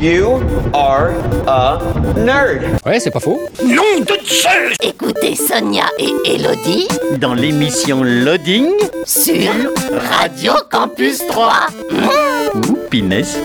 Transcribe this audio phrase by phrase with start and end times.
[0.00, 0.40] You
[0.72, 1.10] are
[1.46, 1.78] a
[2.16, 2.62] nerd.
[2.86, 3.38] Ouais, c'est pas faux.
[3.62, 8.70] Nom de Zeus Écoutez Sonia et Elodie dans l'émission Loading
[9.04, 9.52] sur
[9.92, 11.52] Radio Campus 3.
[11.90, 12.74] Mmh.
[12.88, 13.36] Pinès.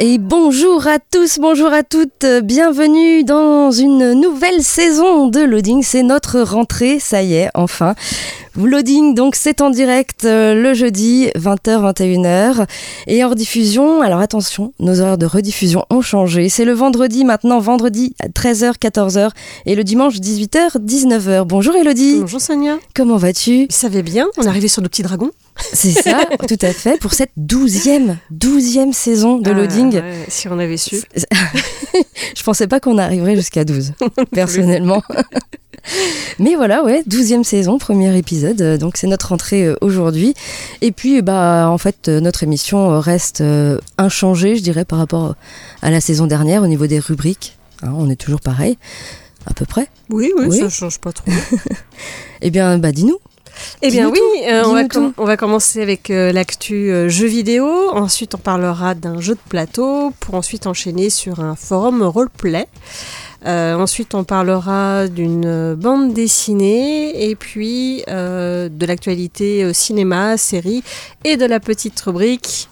[0.00, 6.02] Et bonjour à tous, bonjour à toutes, bienvenue dans une nouvelle saison de Loading, c'est
[6.02, 7.94] notre rentrée, ça y est, enfin.
[8.66, 12.66] Loading, donc c'est en direct euh, le jeudi 20h 21h
[13.06, 14.02] et hors diffusion.
[14.02, 16.48] Alors attention, nos horaires de rediffusion ont changé.
[16.48, 19.30] C'est le vendredi maintenant, vendredi 13h 14h
[19.66, 21.44] et le dimanche 18h 19h.
[21.44, 22.18] Bonjour Elodie.
[22.20, 22.78] Bonjour Sonia.
[22.94, 23.66] Comment vas-tu?
[23.70, 25.30] Ça va bien, on est arrivé sur nos petits dragons.
[25.72, 29.94] C'est ça, tout à fait, pour cette douzième, douzième saison de Ah, Loading.
[29.94, 30.96] ouais, si on avait su.
[32.36, 33.92] Je pensais pas qu'on arriverait jusqu'à 12,
[34.32, 35.02] personnellement.
[36.38, 40.34] Mais voilà, ouais, douzième saison, premier épisode, euh, donc c'est notre rentrée euh, aujourd'hui.
[40.80, 43.42] Et puis, bah, en fait, euh, notre émission reste
[43.98, 45.34] inchangée, je dirais, par rapport
[45.82, 47.56] à la saison dernière au niveau des rubriques.
[47.82, 48.78] Hein, on est toujours pareil,
[49.46, 49.88] à peu près.
[50.10, 50.58] Oui, oui, Oui.
[50.58, 51.30] ça change pas trop.
[52.42, 53.18] Eh bien, bah, dis-nous.
[53.82, 54.74] Eh bien oui, euh, on,
[55.24, 57.66] va on commencer avec euh, l'actu euh, jeux vidéo.
[57.92, 62.66] Ensuite, on parlera d'un jeu de plateau pour ensuite enchaîner sur un forum roleplay.
[63.46, 70.82] Euh, ensuite, on parlera d'une euh, bande dessinée et puis euh, de l'actualité cinéma, série
[71.24, 72.68] et de la petite rubrique.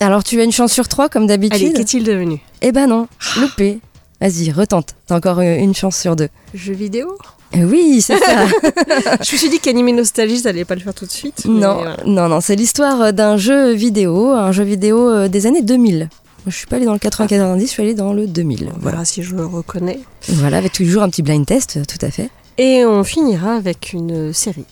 [0.00, 2.40] Alors, tu as une chance sur trois, comme Allez, d'habitude qu'est-il devenu?
[2.62, 3.80] Eh ben non, loupé.
[4.20, 4.94] Vas-y, retente.
[5.06, 6.28] T'as encore une chance sur deux.
[6.54, 7.16] Jeux vidéo?
[7.54, 8.46] Oui, c'est ça.
[9.22, 11.44] Je me suis dit qu'animer nostalgie, ça allait pas le faire tout de suite.
[11.46, 16.08] Non, non, non, c'est l'histoire d'un jeu vidéo, un jeu vidéo des années 2000.
[16.44, 18.64] Moi, je suis pas allée dans le 90, je suis allée dans le 2000.
[18.74, 20.00] On Voilà, verra si je le reconnais.
[20.28, 23.92] voilà, avec toujours un petit blind test, euh, tout à fait, Et on finira avec
[23.92, 24.64] une série.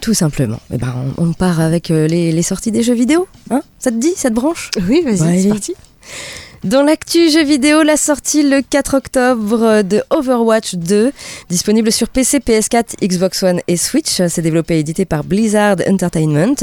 [0.00, 0.58] tout simplement.
[0.72, 3.62] Eh ben, on, on part avec euh, les, les sorties des jeux vidéo, hein?
[3.78, 4.70] Ça te dit, ça te branche?
[4.88, 5.74] Oui, vas-y, c'est parti.
[6.64, 11.12] Dans l'actu jeux vidéo, la sortie le 4 octobre de Overwatch 2,
[11.48, 14.20] disponible sur PC, PS4, Xbox One et Switch.
[14.28, 16.54] C'est développé et édité par Blizzard Entertainment.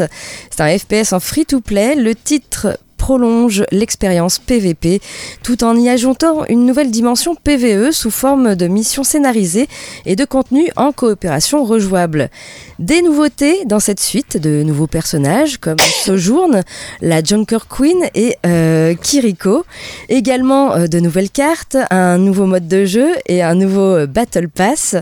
[0.51, 1.95] C'est un FPS en free-to-play.
[1.95, 2.77] Le titre
[3.09, 5.01] prolonge l'expérience PVP
[5.41, 9.67] tout en y ajoutant une nouvelle dimension PVE sous forme de missions scénarisées
[10.05, 12.29] et de contenu en coopération rejouable.
[12.77, 16.61] Des nouveautés dans cette suite, de nouveaux personnages comme Sojourn,
[17.01, 19.65] la Junker Queen et euh, Kiriko.
[20.07, 24.47] Également euh, de nouvelles cartes, un nouveau mode de jeu et un nouveau euh, Battle
[24.47, 24.95] Pass.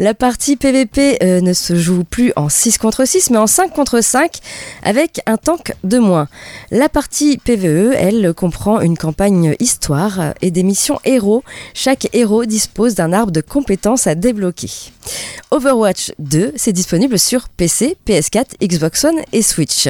[0.00, 4.02] La partie PVP ne se joue plus en 6 contre 6 mais en 5 contre
[4.02, 4.40] 5
[4.82, 6.28] avec un tank de moins.
[6.70, 11.44] La partie PVE, elle, comprend une campagne histoire et des missions héros.
[11.74, 14.70] Chaque héros dispose d'un arbre de compétences à débloquer.
[15.50, 19.88] Overwatch 2, c'est disponible sur PC, PS4, Xbox One et Switch.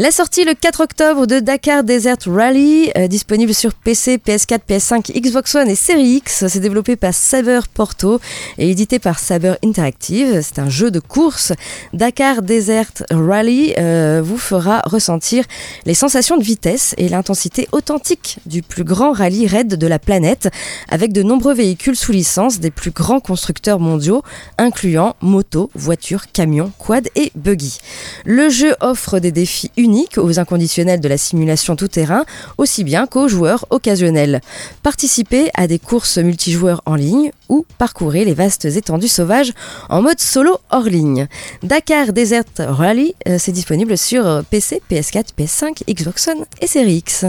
[0.00, 5.12] La sortie le 4 octobre de Dakar Desert Rally, euh, disponible sur PC, PS4, PS5,
[5.12, 6.46] Xbox One et Series X.
[6.48, 8.18] C'est développé par Saber Porto
[8.56, 10.40] et édité par Saber Interactive.
[10.40, 11.52] C'est un jeu de course.
[11.92, 15.44] Dakar Desert Rally euh, vous fera ressentir
[15.84, 20.48] les sensations de vitesse et l'intensité authentique du plus grand rallye raid de la planète,
[20.88, 24.22] avec de nombreux véhicules sous licence des plus grands constructeurs mondiaux,
[24.56, 27.80] incluant motos, voitures, camions, quad et buggy.
[28.24, 32.24] Le jeu offre des défis uniques aux inconditionnels de la simulation tout-terrain,
[32.58, 34.40] aussi bien qu'aux joueurs occasionnels.
[34.82, 39.52] Participez à des courses multijoueurs en ligne ou parcourez les vastes étendues sauvages
[39.88, 41.26] en mode solo hors ligne.
[41.62, 47.24] Dakar Desert Rally, euh, c'est disponible sur PC, PS4, PS5, Xbox One et Series X.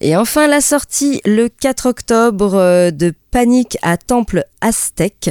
[0.00, 5.30] Et enfin la sortie le 4 octobre euh, de Panique à Temple Aztec,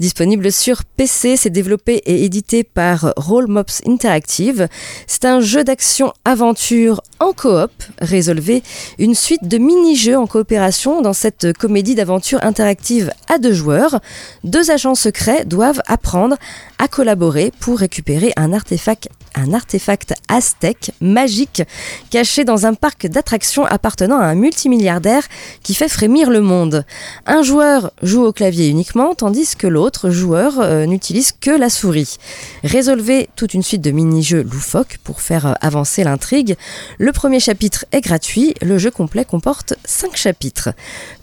[0.00, 4.68] disponible sur PC, c'est développé et édité par Roll Mops Interactive.
[5.06, 7.70] C'est un jeu d'action-aventure en coop,
[8.00, 8.62] résolvez
[8.98, 14.00] une suite de mini-jeux en coopération dans cette comédie d'aventure interactive à deux joueurs.
[14.42, 16.36] Deux agents secrets doivent apprendre
[16.78, 21.62] à collaborer pour récupérer un artefact, un artefact aztèque magique
[22.10, 25.24] caché dans un parc d'attractions appartenant à un multimilliardaire
[25.62, 26.84] qui fait frémir le monde.
[27.26, 32.16] Un joueur joue au clavier uniquement, tandis que l'autre joueur euh, n'utilise que la souris.
[32.64, 36.56] Résolvez toute une suite de mini-jeux loufoques pour faire euh, avancer l'intrigue.
[36.98, 40.70] Le premier chapitre est gratuit, le jeu complet comporte 5 chapitres.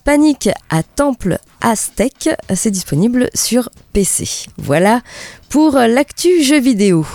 [0.05, 4.47] Panique à Temple Aztec, c'est disponible sur PC.
[4.57, 5.01] Voilà
[5.49, 7.05] pour l'actu jeu vidéo.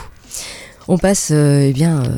[0.88, 2.08] On passe euh, eh bien euh,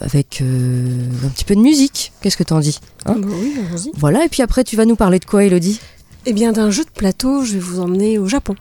[0.00, 2.12] avec euh, un petit peu de musique.
[2.20, 3.16] Qu'est-ce que t'en dis hein?
[3.18, 3.54] Bah oui.
[3.96, 5.80] Voilà, et puis après tu vas nous parler de quoi Elodie?
[6.26, 8.54] Eh bien, d'un jeu de plateau, je vais vous emmener au Japon.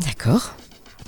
[0.00, 0.54] D'accord.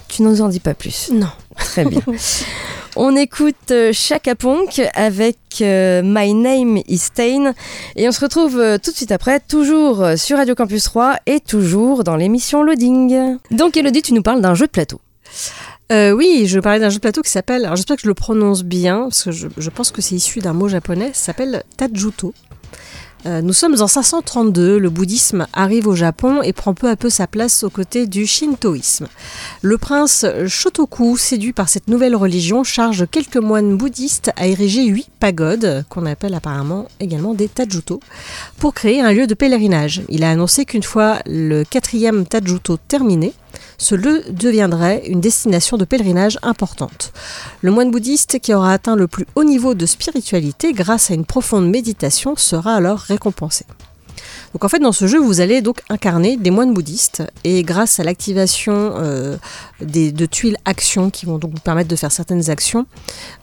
[0.08, 1.10] Tu nous en dis pas plus.
[1.12, 1.30] Non.
[1.56, 2.02] Très bien.
[2.96, 7.52] On écoute euh, Chaka Ponk avec euh, My Name is Stain
[7.94, 11.40] et on se retrouve euh, tout de suite après, toujours sur Radio Campus 3 et
[11.40, 13.36] toujours dans l'émission Loading.
[13.50, 14.98] Donc Elodie, tu nous parles d'un jeu de plateau.
[15.92, 18.14] Euh, oui, je parlais d'un jeu de plateau qui s'appelle, alors j'espère que je le
[18.14, 21.62] prononce bien, parce que je, je pense que c'est issu d'un mot japonais, ça s'appelle
[21.76, 22.34] Tajuto.
[23.26, 27.10] Euh, nous sommes en 532, le bouddhisme arrive au Japon et prend peu à peu
[27.10, 29.08] sa place aux côtés du shintoïsme.
[29.62, 35.08] Le prince Shotoku, séduit par cette nouvelle religion, charge quelques moines bouddhistes à ériger huit
[35.18, 38.00] pagodes, qu'on appelle apparemment également des tajuto,
[38.58, 40.02] pour créer un lieu de pèlerinage.
[40.08, 43.32] Il a annoncé qu'une fois le quatrième tajuto terminé,
[43.78, 47.12] ce lieu deviendrait une destination de pèlerinage importante.
[47.62, 51.24] Le moine bouddhiste qui aura atteint le plus haut niveau de spiritualité grâce à une
[51.26, 53.64] profonde méditation sera alors récompensé.
[54.52, 58.00] Donc en fait dans ce jeu vous allez donc incarner des moines bouddhistes et grâce
[58.00, 59.36] à l'activation euh,
[59.80, 62.86] de tuiles actions qui vont donc vous permettre de faire certaines actions,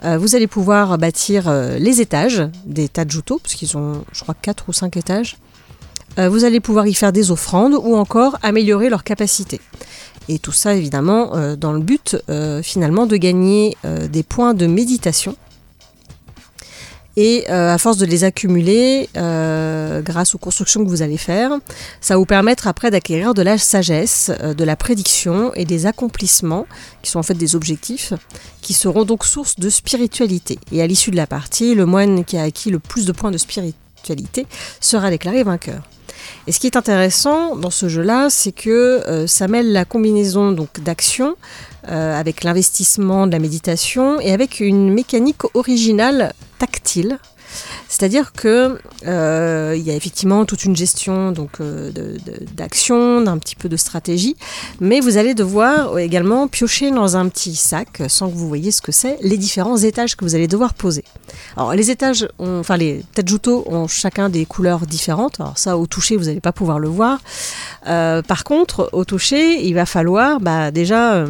[0.04, 4.34] euh, vous allez pouvoir bâtir euh, les étages des tajuto parce qu'ils ont je crois
[4.40, 5.36] 4 ou 5 étages.
[6.16, 9.60] Vous allez pouvoir y faire des offrandes ou encore améliorer leur capacité.
[10.28, 14.54] Et tout ça évidemment euh, dans le but euh, finalement de gagner euh, des points
[14.54, 15.36] de méditation.
[17.16, 21.52] Et à force de les accumuler, grâce aux constructions que vous allez faire,
[22.00, 26.66] ça va vous permettre après d'acquérir de la sagesse, de la prédiction et des accomplissements,
[27.02, 28.14] qui sont en fait des objectifs,
[28.62, 30.58] qui seront donc source de spiritualité.
[30.72, 33.30] Et à l'issue de la partie, le moine qui a acquis le plus de points
[33.30, 34.48] de spiritualité
[34.80, 35.84] sera déclaré vainqueur.
[36.46, 40.52] Et ce qui est intéressant dans ce jeu-là, c'est que euh, ça mêle la combinaison
[40.52, 41.36] donc d'action
[41.88, 47.18] euh, avec l'investissement de la méditation et avec une mécanique originale tactile.
[47.88, 51.90] C'est-à-dire que euh, il y a effectivement toute une gestion donc euh,
[52.56, 54.36] d'action, d'un petit peu de stratégie,
[54.80, 58.82] mais vous allez devoir également piocher dans un petit sac, sans que vous voyez ce
[58.82, 61.04] que c'est, les différents étages que vous allez devoir poser.
[61.56, 65.40] Alors les étages, ont, enfin les tajuto ont chacun des couleurs différentes.
[65.40, 67.20] Alors ça, au toucher, vous n'allez pas pouvoir le voir.
[67.86, 71.24] Euh, par contre, au toucher, il va falloir bah, déjà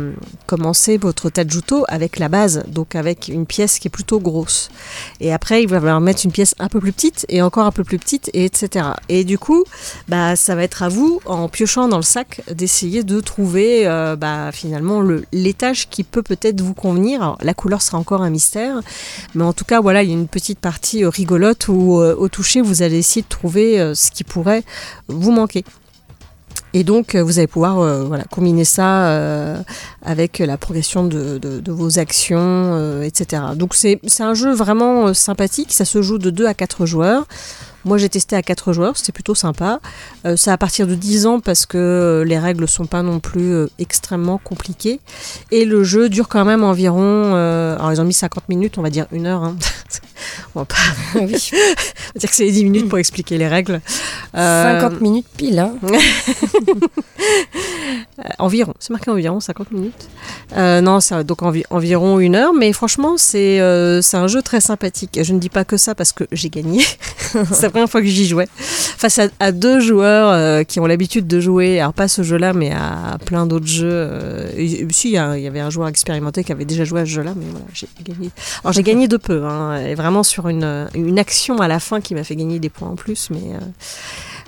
[0.46, 4.70] commencer votre tajuto avec la base, donc avec une pièce qui est plutôt grosse.
[5.20, 7.72] Et après, il va falloir mettre une pièce un peu plus petite et encore un
[7.72, 8.87] peu plus petite, et etc.
[9.08, 9.64] Et du coup,
[10.08, 14.14] bah, ça va être à vous, en piochant dans le sac, d'essayer de trouver euh,
[14.14, 17.37] bah, finalement le- l'étage qui peut peut-être vous convenir.
[17.40, 18.81] La couleur sera encore un mystère,
[19.34, 22.14] mais en tout cas, voilà, il y a une petite partie euh, rigolote où euh,
[22.17, 24.62] au toucher, vous allez essayer de trouver ce qui pourrait
[25.08, 25.64] vous manquer.
[26.76, 29.62] Et donc, vous allez pouvoir voilà, combiner ça
[30.04, 33.42] avec la progression de, vos actions, euh, etc.
[33.56, 35.72] Donc, c'est un jeu vraiment euh, sympathique.
[35.72, 37.26] Ça se joue de 2 à 4 joueurs.
[37.84, 39.80] Moi, j'ai testé à 4 joueurs, c'était plutôt sympa.
[40.24, 43.20] Euh, c'est à partir de 10 ans parce que euh, les règles sont pas non
[43.20, 45.00] plus extrêmement compliquées.
[45.50, 47.34] Et le jeu dure quand même environ.
[47.34, 49.44] alors, ils ont mis 50 minutes, on va dire une heure.
[49.44, 49.56] hein.
[50.54, 50.74] on va pas
[51.14, 51.38] on va dire
[52.30, 53.80] que c'est 10 minutes pour expliquer les règles.
[54.36, 55.58] Euh, 50 minutes pile.
[55.58, 55.74] Hein.
[58.38, 60.08] Environ, c'est marqué environ 50 minutes.
[60.56, 64.60] Euh, non, c'est donc envi- environ une heure, mais franchement, c'est euh, un jeu très
[64.60, 65.19] sympathique.
[65.22, 66.84] Je ne dis pas que ça parce que j'ai gagné.
[67.50, 68.46] c'est la première fois que j'y jouais.
[68.56, 72.52] Face à, à deux joueurs euh, qui ont l'habitude de jouer, alors pas ce jeu-là,
[72.52, 73.88] mais à, plein d'autres jeux.
[73.90, 76.84] euh, et- si, il y, a- il y avait un joueur expérimenté qui avait déjà
[76.84, 78.31] joué à ce jeu-là, mais voilà, j'ai gagné.
[78.62, 82.00] Alors j'ai gagné de peu, hein, et vraiment sur une, une action à la fin
[82.00, 83.54] qui m'a fait gagner des points en plus, mais.
[83.54, 83.58] euh,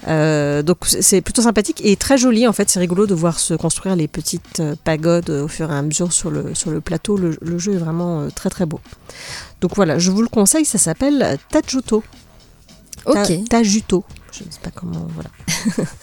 [0.09, 2.69] euh, donc c'est plutôt sympathique et très joli en fait.
[2.71, 6.13] C'est rigolo de voir se construire les petites euh, pagodes au fur et à mesure
[6.13, 7.17] sur le, sur le plateau.
[7.17, 8.79] Le, le jeu est vraiment très très beau.
[9.61, 10.65] Donc voilà, je vous le conseille.
[10.67, 12.03] Ça s'appelle Tajuto.
[13.05, 13.49] Ta- Ok.
[13.49, 14.05] Tajuto.
[14.33, 15.07] Je ne sais pas comment.
[15.15, 15.31] Voilà.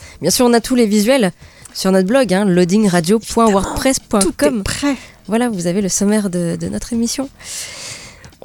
[0.21, 1.31] Bien sûr, on a tous les visuels
[1.73, 4.63] sur notre blog, hein, Tout est loadingradio.wordpress.com.
[4.63, 4.95] prêt.
[5.27, 7.29] Voilà, vous avez le sommaire de, de notre émission.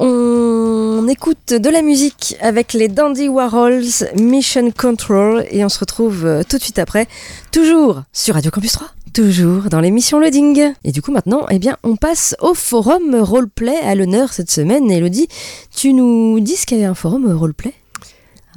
[0.01, 3.83] On écoute de la musique avec les Dandy Warhols,
[4.17, 7.09] Mission Control, et on se retrouve euh, tout de suite après,
[7.51, 10.73] toujours sur Radio Campus 3, toujours dans l'émission Loading.
[10.85, 14.89] Et du coup, maintenant, eh bien, on passe au forum roleplay à l'honneur cette semaine.
[14.89, 15.27] Elodie,
[15.75, 17.75] tu nous dis qu'il y avait un forum roleplay?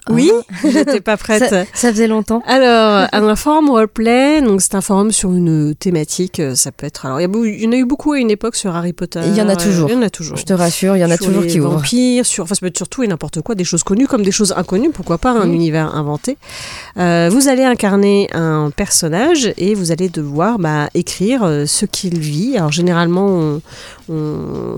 [0.09, 0.31] Oui,
[0.67, 1.47] j'étais pas prête.
[1.49, 2.41] Ça, ça faisait longtemps.
[2.47, 6.39] Alors, un forum roleplay, donc c'est un forum sur une thématique.
[6.39, 7.05] euh, Ça peut être.
[7.05, 7.25] Alors, il
[7.61, 9.21] y, en a eu beaucoup à une époque sur Harry Potter.
[9.27, 9.89] Il y en a toujours.
[9.89, 10.37] Il y en a toujours.
[10.37, 11.75] Je te rassure, il y en a Sur toujours les qui ouvrent.
[11.75, 14.23] vampires, sur, enfin, ça peut être sur tout et n'importe quoi, des choses connues comme
[14.23, 16.37] des choses inconnues, pourquoi pas, un univers inventé.
[16.97, 22.19] Euh, vous allez incarner un personnage et vous allez devoir bah, écrire euh, ce qu'il
[22.19, 22.57] vit.
[22.57, 23.61] Alors, généralement, on-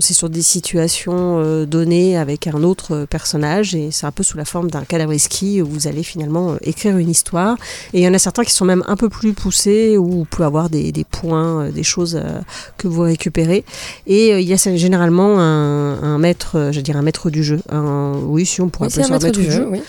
[0.00, 4.22] c'est sur des situations euh, données avec un autre euh, personnage et c'est un peu
[4.22, 7.56] sous la forme d'un cadavreski où vous allez finalement euh, écrire une histoire.
[7.92, 10.24] Et il y en a certains qui sont même un peu plus poussés où vous
[10.24, 12.20] pouvez avoir des, des points, des choses
[12.76, 13.64] que vous récupérez.
[14.06, 17.60] Et il y a généralement un, un maître, je veux dire un maître du jeu.
[17.70, 19.80] Un, oui, si on pourrait Oui, appeler un ça maître du jeu, oui.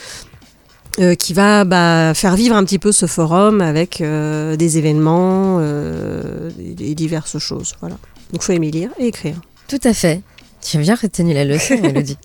[1.00, 5.58] euh, qui va bah, faire vivre un petit peu ce forum avec euh, des événements
[5.60, 6.50] euh,
[6.80, 7.74] et diverses choses.
[7.82, 7.98] Voilà.
[8.36, 9.38] Donc faut aimer lire et écrire.
[9.70, 10.22] Tout à fait.
[10.62, 12.18] Tu as bien retenu la leçon, Elodie.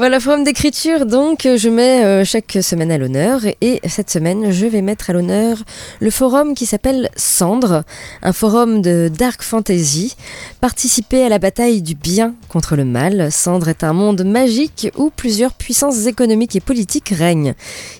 [0.00, 3.42] Voilà, forum d'écriture, donc je mets euh, chaque semaine à l'honneur.
[3.60, 5.58] Et cette semaine, je vais mettre à l'honneur
[6.00, 7.84] le forum qui s'appelle Cendre,
[8.22, 10.16] un forum de dark fantasy.
[10.62, 13.30] Participer à la bataille du bien contre le mal.
[13.30, 17.52] Cendre est un monde magique où plusieurs puissances économiques et politiques règnent.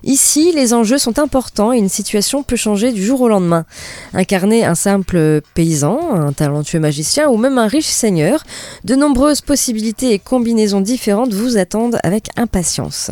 [0.02, 3.66] Ici, les enjeux sont importants et une situation peut changer du jour au lendemain.
[4.14, 8.42] Incarner un simple paysan, un talentueux magicien ou même un riche seigneur,
[8.85, 13.11] de nombreuses possibilités et combinaisons différentes vous attendent avec impatience.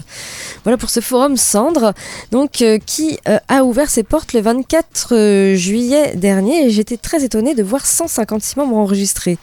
[0.64, 1.92] Voilà pour ce forum Cendre,
[2.30, 6.96] donc euh, qui euh, a ouvert ses portes le 24 euh, juillet dernier et j'étais
[6.96, 9.38] très étonnée de voir 156 membres enregistrés.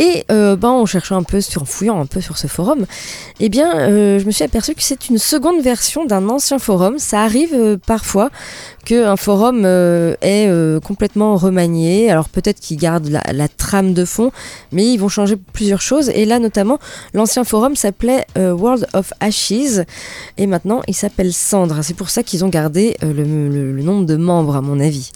[0.00, 2.86] Et ben, en cherchant un peu, en fouillant un peu sur ce forum,
[3.40, 7.00] eh bien, je me suis aperçue que c'est une seconde version d'un ancien forum.
[7.00, 8.30] Ça arrive parfois
[8.88, 12.10] qu'un forum euh, est euh, complètement remanié.
[12.10, 14.32] Alors peut-être qu'ils gardent la, trame de fond,
[14.72, 16.08] mais ils vont changer plusieurs choses.
[16.14, 16.78] Et là, notamment,
[17.12, 19.84] l'ancien forum s'appelait euh, World of Ashes,
[20.38, 21.80] et maintenant il s'appelle Cendre.
[21.82, 25.10] C'est pour ça qu'ils ont gardé le, le- nombre de membres, à mon avis.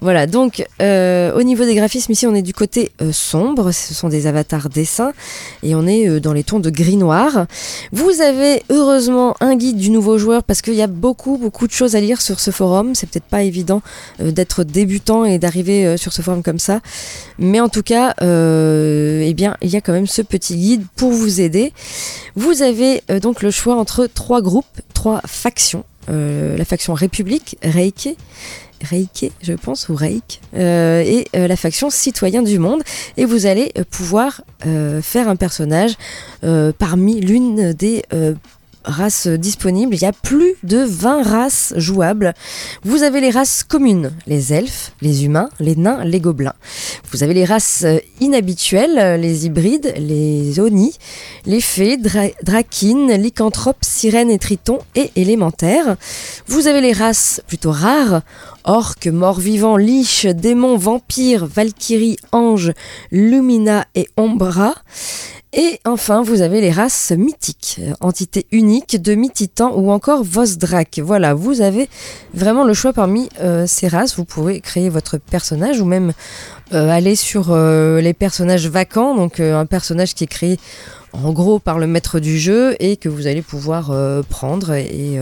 [0.00, 4.26] Voilà, donc au niveau des graphismes, ici on est du côté sombre, ce sont des
[4.26, 5.12] avatars dessins,
[5.62, 7.46] et on est dans les tons de gris-noir.
[7.92, 11.72] Vous avez heureusement un guide du nouveau joueur parce qu'il y a beaucoup beaucoup de
[11.72, 12.94] choses à lire sur ce forum.
[13.04, 13.82] C'est peut-être pas évident
[14.20, 16.80] euh, d'être débutant et d'arriver euh, sur ce forum comme ça,
[17.38, 20.84] mais en tout cas, euh, eh bien, il y a quand même ce petit guide
[20.96, 21.74] pour vous aider.
[22.34, 25.84] Vous avez donc le choix entre trois groupes, trois factions.
[26.08, 28.16] La faction République, Reiki,
[28.82, 32.82] Reiki, je pense, ou Reik, et la faction Citoyen du Monde.
[33.16, 34.42] Et vous allez pouvoir
[35.00, 35.94] faire un personnage
[36.78, 38.02] parmi l'une des
[38.84, 39.94] races disponibles.
[39.94, 42.34] Il y a plus de 20 races jouables.
[42.84, 46.54] Vous avez les races communes, les elfes, les humains, les nains, les gobelins.
[47.10, 50.94] Vous avez les races euh, inhabituelles, euh, les hybrides, les oni,
[51.46, 55.96] les fées, dra draquines, lycanthropes, sirènes et tritons et élémentaires.
[56.46, 58.22] Vous avez les races plutôt rares,
[58.64, 62.72] orques, morts-vivants, liches, démons, vampires, valkyries, anges,
[63.10, 64.74] lumina et ombra.
[65.56, 70.98] Et enfin, vous avez les races mythiques, entités uniques, demi-titans ou encore Vosdrak.
[71.00, 71.88] Voilà, vous avez
[72.32, 74.16] vraiment le choix parmi euh, ces races.
[74.16, 76.12] Vous pouvez créer votre personnage ou même
[76.72, 80.58] euh, aller sur euh, les personnages vacants, donc un personnage qui est créé
[81.12, 83.92] en gros par le maître du jeu et que vous allez pouvoir
[84.28, 85.20] prendre et,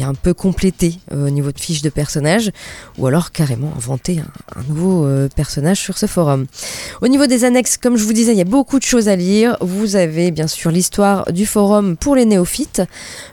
[0.00, 2.50] un peu compléter euh, au niveau de fiche de personnage
[2.98, 4.20] ou alors carrément inventer
[4.56, 6.46] un, nouveau euh, personnage sur ce forum.
[7.02, 9.16] Au niveau des annexes, comme je vous disais, il y a beaucoup de choses à
[9.16, 9.56] lire.
[9.60, 12.82] Vous avez bien sûr l'histoire du forum pour les néophytes,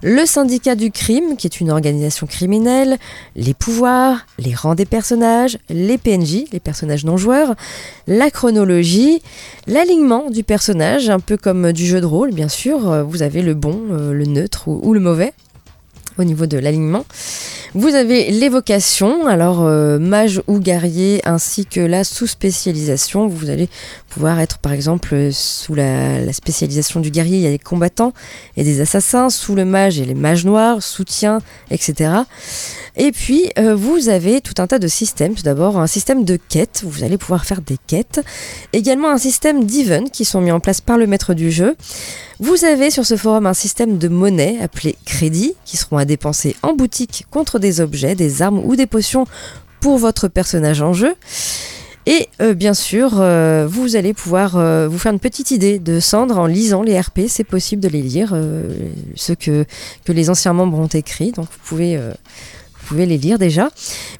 [0.03, 2.97] le syndicat du crime, qui est une organisation criminelle,
[3.35, 7.55] les pouvoirs, les rangs des personnages, les PNJ, les personnages non joueurs,
[8.07, 9.21] la chronologie,
[9.67, 13.05] l'alignement du personnage, un peu comme du jeu de rôle, bien sûr.
[13.07, 15.33] Vous avez le bon, euh, le neutre ou le mauvais
[16.17, 17.05] au niveau de l'alignement.
[17.75, 23.27] Vous avez l'évocation, alors euh, mage ou guerrier, ainsi que la sous-spécialisation.
[23.27, 23.69] Vous allez
[24.09, 28.13] pouvoir être par exemple euh, sous la, spécialisation du guerrier, il y a des combattants
[28.57, 32.11] et des assassins, sous le mage et les mages noirs, soutien, etc.
[32.95, 35.35] Et puis euh, vous avez tout un tas de systèmes.
[35.35, 38.21] Tout d'abord un système de quêtes, vous allez pouvoir faire des quêtes.
[38.73, 41.75] Également un système d'event qui sont mis en place par le maître du jeu.
[42.39, 46.55] Vous avez sur ce forum un système de monnaie appelé crédit qui seront à dépenser
[46.63, 49.25] en boutique contre des objets, des armes ou des potions
[49.81, 51.15] pour votre personnage en jeu.
[52.05, 55.99] Et euh, bien sûr, euh, vous allez pouvoir euh, vous faire une petite idée de
[55.99, 57.21] Cendre en lisant les RP.
[57.27, 58.63] C'est possible de les lire, euh,
[59.15, 59.65] ceux que,
[60.05, 61.33] que les anciens membres ont écrits.
[61.33, 62.13] Donc vous pouvez, euh,
[62.89, 63.69] pouvez les lire déjà.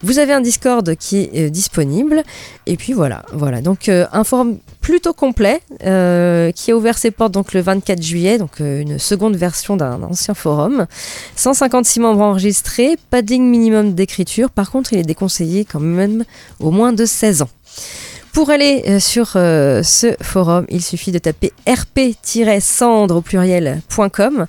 [0.02, 2.24] Vous avez un Discord qui est disponible.
[2.68, 3.62] Et puis voilà, voilà.
[3.62, 8.02] Donc euh, un forum plutôt complet euh, qui a ouvert ses portes donc le 24
[8.02, 10.86] juillet, donc euh, une seconde version d'un ancien forum.
[11.36, 14.52] 156 membres enregistrés, pas de ligne minimum d'écriture.
[14.52, 16.24] Par contre, il est déconseillé quand même
[16.60, 17.50] au moins de 16 ans.
[18.40, 24.46] Pour aller euh, sur euh, ce forum, il suffit de taper rp-cendre au pluriel.com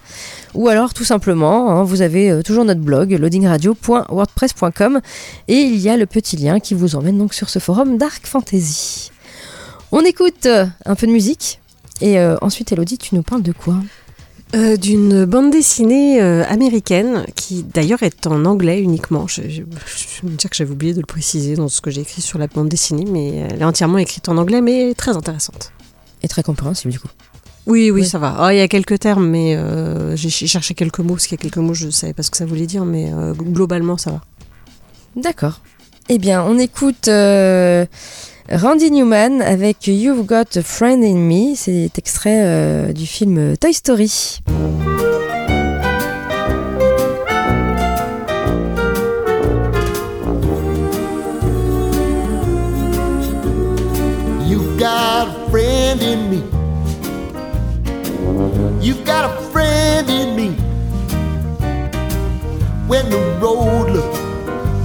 [0.54, 5.00] ou alors tout simplement, hein, vous avez euh, toujours notre blog loadingradio.wordpress.com
[5.48, 8.28] et il y a le petit lien qui vous emmène donc sur ce forum Dark
[8.28, 9.10] Fantasy.
[9.90, 11.58] On écoute un peu de musique
[12.00, 13.74] et ensuite Elodie, tu nous parles de quoi?
[14.56, 19.28] Euh, D'une bande dessinée euh, américaine qui d'ailleurs est en anglais uniquement.
[19.28, 22.20] Je, je, me dire que j'avais oublié de le préciser dans ce que j'ai écrit
[22.20, 25.72] sur la bande dessinée, mais elle est entièrement écrite en anglais, mais très intéressante.
[26.24, 27.08] Et très compréhensible du coup.
[27.66, 28.34] Oui, oui, ça va.
[28.38, 31.38] Ah, Il y a quelques termes, mais euh, j'ai ch- cherché quelques mots, parce qu'il
[31.38, 33.32] y a quelques mots, je ne savais pas ce que ça voulait dire, mais euh,
[33.34, 34.20] globalement, ça va.
[35.14, 35.60] D'accord.
[36.08, 37.86] Eh bien, on écoute euh,
[38.52, 41.54] Randy Newman avec You've Got a Friend in Me.
[41.54, 44.40] C'est extrait euh, du film Toy Story.
[54.48, 56.42] You got a friend in me.
[58.82, 60.56] You got a friend in me.
[62.88, 64.09] When the road looks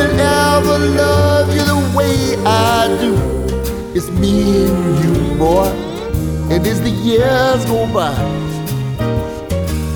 [0.00, 3.12] will ever love you the way I do.
[3.94, 5.68] It's me and you, boy,
[6.50, 8.14] and as the years go by,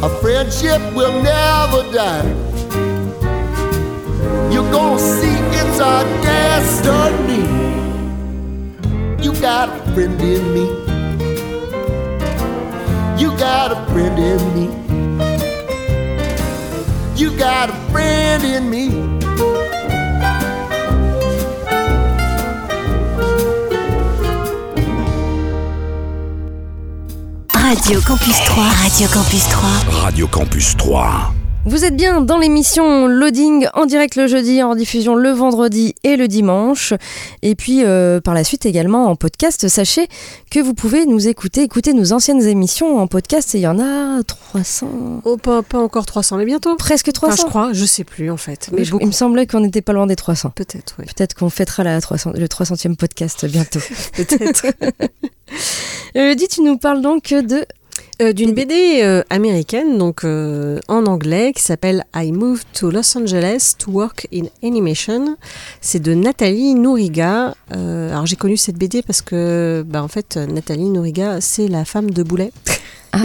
[0.03, 2.29] our friendship will never die.
[4.53, 7.45] You're gonna see it's our destiny.
[9.25, 10.67] You got a friend in me.
[13.21, 14.67] You got a friend in me.
[17.17, 19.04] You got a friend in me.
[27.75, 28.63] Radio Campus 3.
[28.85, 30.03] Radio Campus 3.
[30.05, 31.44] Radio Campus 3.
[31.67, 36.17] Vous êtes bien dans l'émission Loading en direct le jeudi, en diffusion le vendredi et
[36.17, 36.93] le dimanche.
[37.41, 39.67] Et puis euh, par la suite également en podcast.
[39.69, 40.07] Sachez
[40.51, 43.55] que vous pouvez nous écouter, écouter nos anciennes émissions en podcast.
[43.55, 45.23] Et il y en a 300.
[45.25, 46.77] Oh, pas, pas encore 300, mais bientôt.
[46.77, 47.43] Presque Enfin, 300.
[47.45, 48.69] je crois, je sais plus en fait.
[48.71, 49.03] Mais Mais je- beaucoup.
[49.05, 50.51] il me semblait qu'on n'était pas loin des 300.
[50.55, 51.07] Peut-être, oui.
[51.07, 53.81] Peut-être qu'on fêtera la 300, le 300e podcast bientôt.
[54.17, 54.67] Peut-être.
[56.17, 57.65] euh, dis, tu nous parles donc de
[58.23, 63.19] Euh, D'une BD euh, américaine, donc euh, en anglais, qui s'appelle I Moved to Los
[63.19, 65.37] Angeles to Work in Animation.
[65.81, 67.57] C'est de Nathalie Nouriga.
[67.75, 71.85] Euh, alors j'ai connu cette BD parce que, bah, en fait, Nathalie Nouriga, c'est la
[71.85, 72.53] femme de Boulet.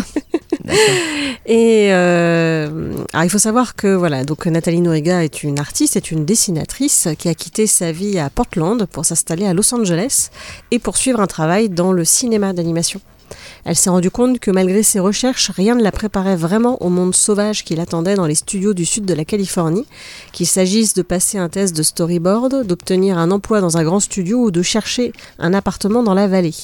[1.45, 6.11] Et euh, alors il faut savoir que voilà, donc Nathalie Nouriga est une artiste, est
[6.11, 10.29] une dessinatrice qui a quitté sa vie à Portland pour s'installer à Los Angeles
[10.71, 13.01] et poursuivre un travail dans le cinéma d'animation.
[13.65, 17.15] Elle s'est rendue compte que malgré ses recherches, rien ne la préparait vraiment au monde
[17.15, 19.85] sauvage qui l'attendait dans les studios du sud de la Californie,
[20.31, 24.45] qu'il s'agisse de passer un test de storyboard, d'obtenir un emploi dans un grand studio
[24.45, 26.55] ou de chercher un appartement dans la vallée.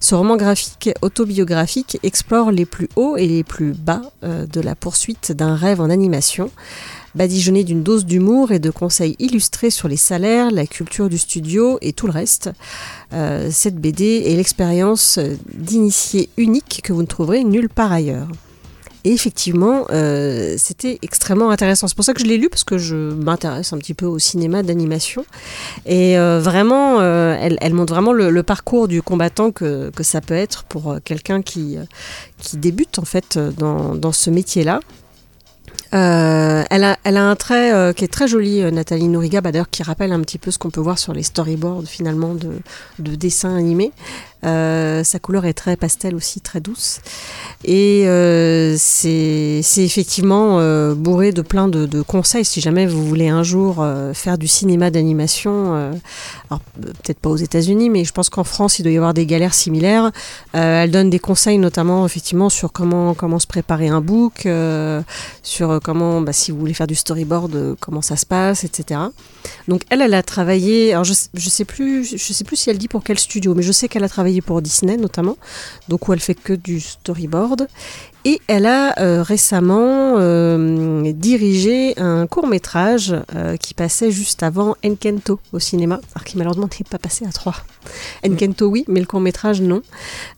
[0.00, 4.74] Ce roman graphique autobiographique explore les plus hauts et les plus bas euh, de la
[4.74, 6.50] poursuite d'un rêve en animation,
[7.14, 11.78] badigeonné d'une dose d'humour et de conseils illustrés sur les salaires, la culture du studio
[11.80, 12.50] et tout le reste.
[13.12, 15.18] Euh, cette BD est l'expérience
[15.52, 18.28] d'initié unique que vous ne trouverez nulle part ailleurs.
[19.02, 21.88] Et effectivement, euh, c'était extrêmement intéressant.
[21.88, 24.18] C'est pour ça que je l'ai lu, parce que je m'intéresse un petit peu au
[24.18, 25.24] cinéma d'animation.
[25.86, 30.96] Et euh, vraiment, elle, montre vraiment le, parcours du combattant que, ça peut être pour
[31.02, 31.78] quelqu'un qui,
[32.36, 34.80] qui débute en fait dans ce métier-là.
[35.92, 39.40] Euh, elle, a, elle a un trait euh, qui est très joli, euh, Nathalie Nouriga,
[39.40, 43.14] d'ailleurs qui rappelle un petit peu ce qu'on peut voir sur les storyboards finalement de
[43.16, 43.92] dessins animés.
[44.44, 47.00] Euh, sa couleur est très pastel aussi, très douce.
[47.64, 53.42] Et euh, c'est effectivement euh, bourré de plein de, conseils si jamais vous voulez un
[53.42, 55.74] jour faire du cinéma d'animation.
[56.48, 59.26] alors peut-être pas aux États-Unis, mais je pense qu'en France il doit y avoir des
[59.26, 60.10] galères similaires.
[60.52, 64.48] Elle donne des conseils notamment effectivement sur comment comment se préparer un book,
[65.42, 69.00] sur comment bah, si vous voulez faire du storyboard, comment ça se passe, etc.
[69.68, 70.92] Donc elle, elle a travaillé.
[70.92, 73.62] Alors je, je sais plus, je sais plus si elle dit pour quel studio, mais
[73.62, 75.36] je sais qu'elle a travaillé pour Disney notamment,
[75.88, 77.66] donc où elle fait que du storyboard.
[78.24, 83.16] Et elle a euh, récemment euh, dirigé un court métrage
[83.60, 87.54] qui passait juste avant Enkento au cinéma, alors qui malheureusement n'est pas passé à 3.
[88.26, 89.82] Enkento oui, mais le court métrage non,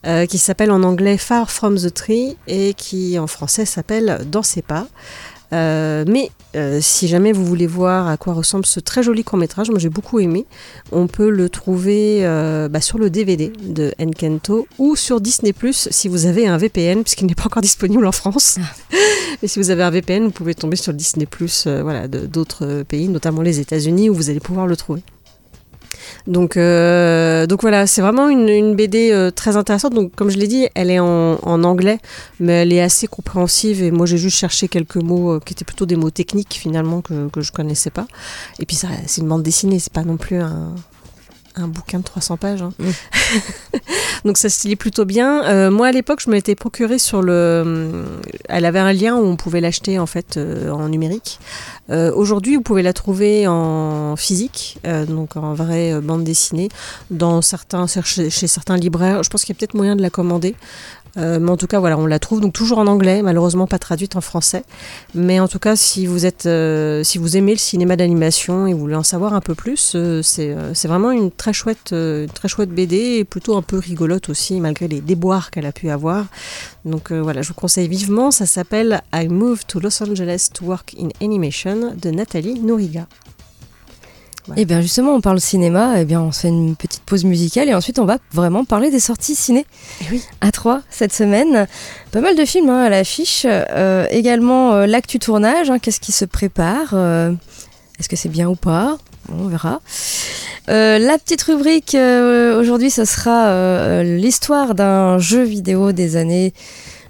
[0.05, 4.43] euh, qui s'appelle en anglais Far From the Tree et qui en français s'appelle Dans
[4.43, 4.87] ses pas.
[5.53, 9.37] Euh, mais euh, si jamais vous voulez voir à quoi ressemble ce très joli court
[9.37, 10.45] métrage, moi j'ai beaucoup aimé,
[10.91, 15.87] on peut le trouver euh, bah, sur le DVD de Enkento ou sur Disney Plus
[15.91, 18.57] si vous avez un VPN, puisqu'il n'est pas encore disponible en France.
[19.41, 22.83] Mais si vous avez un VPN, vous pouvez tomber sur le Disney Plus voilà, d'autres
[22.83, 25.03] pays, notamment les États-Unis, où vous allez pouvoir le trouver.
[26.25, 29.93] Donc, euh, donc voilà, c'est vraiment une, une BD euh, très intéressante.
[29.93, 31.99] Donc, comme je l'ai dit, elle est en, en anglais,
[32.39, 33.83] mais elle est assez compréhensive.
[33.83, 37.01] Et moi, j'ai juste cherché quelques mots euh, qui étaient plutôt des mots techniques finalement
[37.01, 38.07] que, que je connaissais pas.
[38.59, 40.73] Et puis, c'est une bande dessinée, c'est pas non plus un,
[41.55, 42.61] un bouquin de 300 pages.
[42.61, 42.71] hein.
[44.25, 45.43] Donc ça se lit plutôt bien.
[45.45, 48.05] Euh, moi à l'époque, je m'étais procuré sur le.
[48.49, 51.39] Elle avait un lien où on pouvait l'acheter en fait euh, en numérique.
[51.89, 56.69] Euh, Aujourd'hui, vous pouvez la trouver en physique, euh, donc en vraie euh, bande dessinée,
[57.11, 59.23] dans certains chez, chez certains libraires.
[59.23, 60.55] Je pense qu'il y a peut-être moyen de la commander.
[61.17, 63.79] Euh, mais en tout cas, voilà, on la trouve donc toujours en anglais, malheureusement pas
[63.79, 64.63] traduite en français.
[65.13, 68.73] Mais en tout cas, si vous êtes, euh, si vous aimez le cinéma d'animation et
[68.73, 71.95] vous voulez en savoir un peu plus, euh, c'est vraiment une très chouette,
[72.33, 75.89] très chouette BD et plutôt un peu rigolote aussi, malgré les déboires qu'elle a pu
[75.89, 76.25] avoir.
[76.85, 78.31] Donc voilà, je vous conseille vivement.
[78.31, 83.07] Ça s'appelle I Moved to Los Angeles to Work in Animation de Nathalie Nouriga.
[84.57, 87.69] Et bien justement, on parle cinéma, et bien on se fait une petite pause musicale
[87.69, 89.67] et ensuite on va vraiment parler des sorties ciné.
[90.11, 90.23] oui.
[90.41, 91.67] À 3 cette semaine.
[92.11, 93.45] Pas mal de films hein, à l'affiche.
[93.45, 97.31] Euh, également euh, l'actu tournage, hein, qu'est-ce qui se prépare euh,
[97.99, 98.97] Est-ce que c'est bien ou pas
[99.31, 99.79] On verra.
[100.69, 106.51] Euh, la petite rubrique euh, aujourd'hui, ce sera euh, l'histoire d'un jeu vidéo des années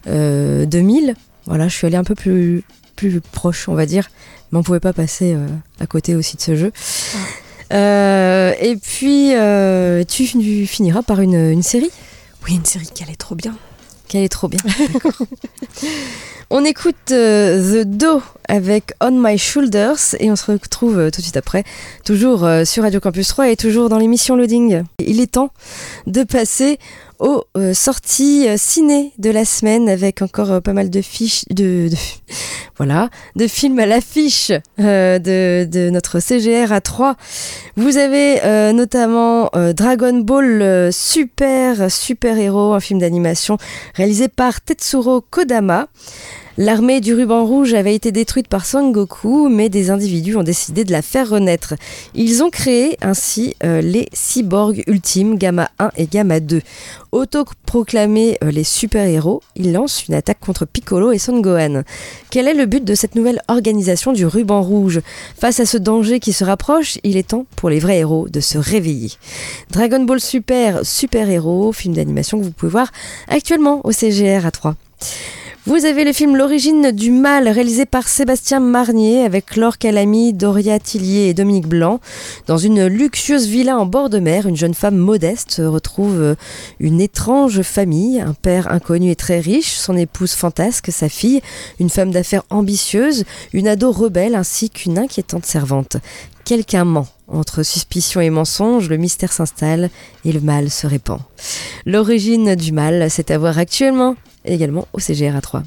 [0.08, 1.16] euh, 2000.
[1.46, 2.66] Voilà, je suis allée un peu plus,
[2.98, 4.10] plus proche, on va dire,
[4.52, 5.38] mais on pouvait pas passer
[5.80, 6.74] à côté aussi de ce jeu.
[7.72, 11.92] Euh, et puis, euh, tu fi- finiras par une, une série
[12.46, 13.56] Oui, une série qui allait trop bien.
[14.08, 14.60] Qu'elle est trop bien.
[16.50, 21.24] On écoute euh, The Do avec On My Shoulders et on se retrouve tout de
[21.24, 21.64] suite après,
[22.06, 24.84] toujours sur Radio Campus 3 et toujours dans l'émission Loading.
[25.00, 25.50] Il est temps
[26.06, 26.78] de passer
[27.24, 31.46] aux euh, sorties euh, ciné de la semaine avec encore euh, pas mal de fiches
[31.50, 31.90] de,
[32.78, 37.16] voilà de films à l'affiche de, de notre CGR à 3
[37.78, 38.42] vous avez
[38.74, 43.58] notamment Dragon Ball Super Super Héros un film d'animation
[43.96, 45.88] réalisé par Tetsuro Kodama
[46.60, 50.84] L'armée du ruban rouge avait été détruite par Son Goku, mais des individus ont décidé
[50.84, 51.74] de la faire renaître.
[52.14, 56.62] Ils ont créé ainsi euh, les cyborgs ultimes Gamma 1 et Gamma 2.
[57.12, 61.82] Autoproclamés euh, les super-héros, ils lancent une attaque contre Piccolo et Son Gohan.
[62.30, 65.02] Quel est le but de cette nouvelle organisation du ruban rouge?
[65.36, 68.42] Face à ce danger qui se rapproche, il est temps pour les vrais héros de
[68.42, 69.14] se réveiller.
[69.72, 72.92] Dragon Ball Super, super-héros, film d'animation que vous pouvez voir
[73.28, 74.76] actuellement au CGR à 3.
[75.66, 80.78] Vous avez le film L'origine du mal réalisé par Sébastien Marnier avec Laure Calamy, Doria
[80.78, 82.02] Tillier et Dominique Blanc.
[82.48, 86.36] Dans une luxueuse villa en bord de mer, une jeune femme modeste retrouve
[86.82, 91.42] une étrange famille, un père inconnu et très riche, son épouse fantasque, sa fille,
[91.80, 93.24] une femme d'affaires ambitieuse,
[93.54, 95.96] une ado rebelle ainsi qu'une inquiétante servante.
[96.44, 97.08] Quelqu'un ment.
[97.30, 99.90] Entre suspicion et mensonge, le mystère s'installe
[100.26, 101.22] et le mal se répand.
[101.86, 105.64] L'origine du mal, c'est à voir actuellement également au CGR à 3.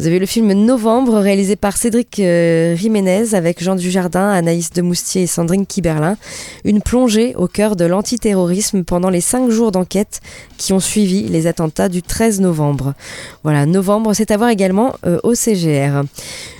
[0.00, 5.22] Vous avez le film Novembre réalisé par Cédric euh, Jiménez avec Jean Dujardin, Anaïs Demoustier
[5.22, 6.16] et Sandrine Kiberlin.
[6.64, 10.20] Une plongée au cœur de l'antiterrorisme pendant les cinq jours d'enquête
[10.58, 12.94] qui ont suivi les attentats du 13 novembre.
[13.44, 16.02] Voilà, Novembre, c'est à voir également euh, au CGR.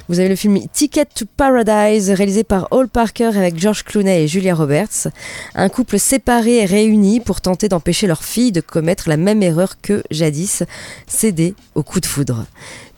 [0.08, 4.28] Vous avez le film Ticket to Paradise, réalisé par Hall Parker avec George Clooney et
[4.28, 5.08] Julia Roberts.
[5.54, 9.80] Un couple séparé et réuni pour tenter d'empêcher leur fille de commettre la même erreur
[9.80, 10.62] que jadis,
[11.06, 12.44] céder au coup de foudre.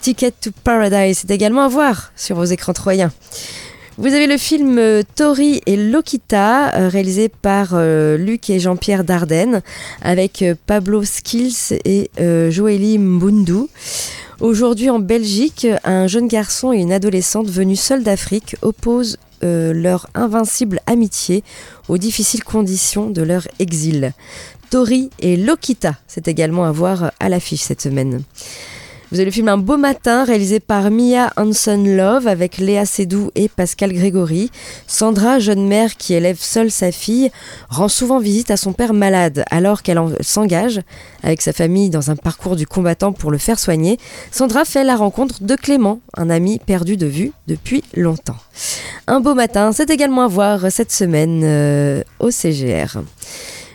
[0.00, 3.12] Ticket to Paradise est également à voir sur vos écrans troyens.
[3.98, 9.04] Vous avez le film euh, Tori et Lokita, euh, réalisé par euh, Luc et Jean-Pierre
[9.04, 9.62] Dardenne,
[10.02, 13.68] avec Pablo Skills et euh, Joélie Mbundu.
[14.40, 20.08] Aujourd'hui en Belgique, un jeune garçon et une adolescente venus seuls d'Afrique opposent euh, leur
[20.14, 21.42] invincible amitié
[21.88, 24.12] aux difficiles conditions de leur exil.
[24.68, 28.22] Tori et Lokita, c'est également à voir à l'affiche cette semaine.
[29.16, 33.30] Vous avez le film Un beau matin, réalisé par Mia Hansen Love avec Léa Seydoux
[33.34, 34.50] et Pascal Grégory.
[34.86, 37.30] Sandra, jeune mère qui élève seule sa fille,
[37.70, 39.42] rend souvent visite à son père malade.
[39.50, 40.82] Alors qu'elle en- s'engage
[41.22, 43.98] avec sa famille dans un parcours du combattant pour le faire soigner,
[44.30, 48.36] Sandra fait la rencontre de Clément, un ami perdu de vue depuis longtemps.
[49.06, 52.98] Un beau matin, c'est également à voir cette semaine euh, au CGR.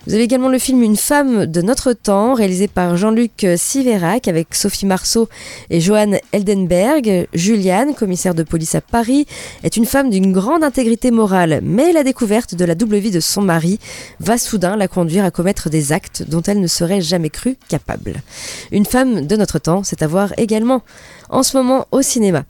[0.08, 4.56] Vous avez également le film Une femme de notre temps, réalisé par Jean-Luc Siverac avec
[4.56, 5.30] Sophie Marceau
[5.70, 7.28] et Johan Eldenberg.
[7.36, 9.28] Juliane, commissaire de police à Paris,
[9.62, 13.20] est une femme d'une grande intégrité morale, mais la découverte de la double vie de
[13.20, 13.78] son mari
[14.20, 18.24] va soudain la conduire à commettre des actes dont elle ne serait jamais crue capable.
[18.72, 20.82] Une femme de notre temps, c'est à voir également
[21.30, 22.44] en ce moment au cinéma.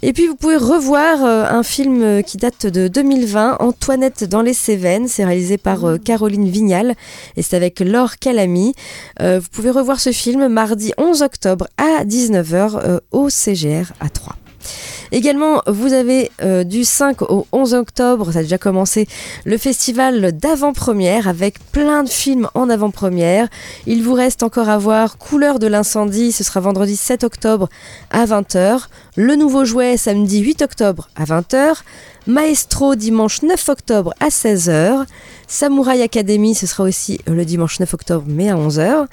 [0.00, 4.42] Et puis vous pouvez revoir euh, un film euh, qui date de 2020, Antoinette dans
[4.42, 5.08] les Cévennes.
[5.08, 6.94] C'est réalisé par euh, Caroline Vignal
[7.36, 8.74] et c'est avec Laure Calamy.
[9.20, 14.36] Vous pouvez revoir ce film mardi 11 octobre à 19h euh, au CGR à 3.
[15.12, 19.06] Également, vous avez euh, du 5 au 11 octobre, ça a déjà commencé,
[19.44, 23.48] le festival d'avant-première avec plein de films en avant-première.
[23.86, 27.68] Il vous reste encore à voir Couleur de l'incendie, ce sera vendredi 7 octobre
[28.10, 28.86] à 20h.
[29.16, 31.78] Le nouveau jouet samedi 8 octobre à 20h.
[32.26, 35.06] Maestro dimanche 9 octobre à 16h.
[35.46, 39.06] Samouraï Academy, ce sera aussi le dimanche 9 octobre mais à 11h.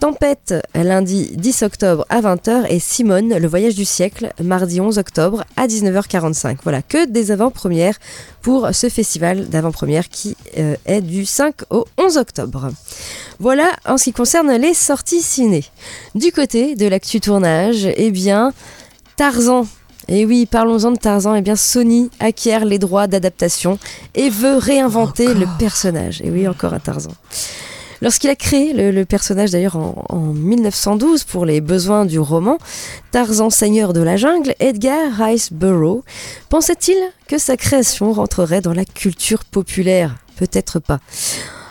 [0.00, 5.44] Tempête, lundi 10 octobre à 20h et Simone, le voyage du siècle, mardi 11 octobre
[5.56, 6.58] à 19h45.
[6.62, 7.98] Voilà, que des avant-premières
[8.40, 12.70] pour ce festival d'avant-première qui euh, est du 5 au 11 octobre.
[13.40, 15.64] Voilà en ce qui concerne les sorties ciné.
[16.14, 18.52] Du côté de l'actu tournage, eh bien,
[19.16, 19.66] Tarzan.
[20.06, 21.34] Et oui, parlons-en de Tarzan.
[21.34, 23.80] Eh bien, Sony acquiert les droits d'adaptation
[24.14, 26.22] et veut réinventer le personnage.
[26.22, 27.10] Et oui, encore un Tarzan.
[28.00, 32.58] Lorsqu'il a créé le, personnage d'ailleurs en, en 1912 pour les besoins du roman,
[33.10, 36.04] Tarzan Seigneur de la jungle, Edgar Rice Burroughs,
[36.48, 40.16] pensait-il que sa création rentrerait dans la culture populaire?
[40.36, 41.00] Peut-être pas.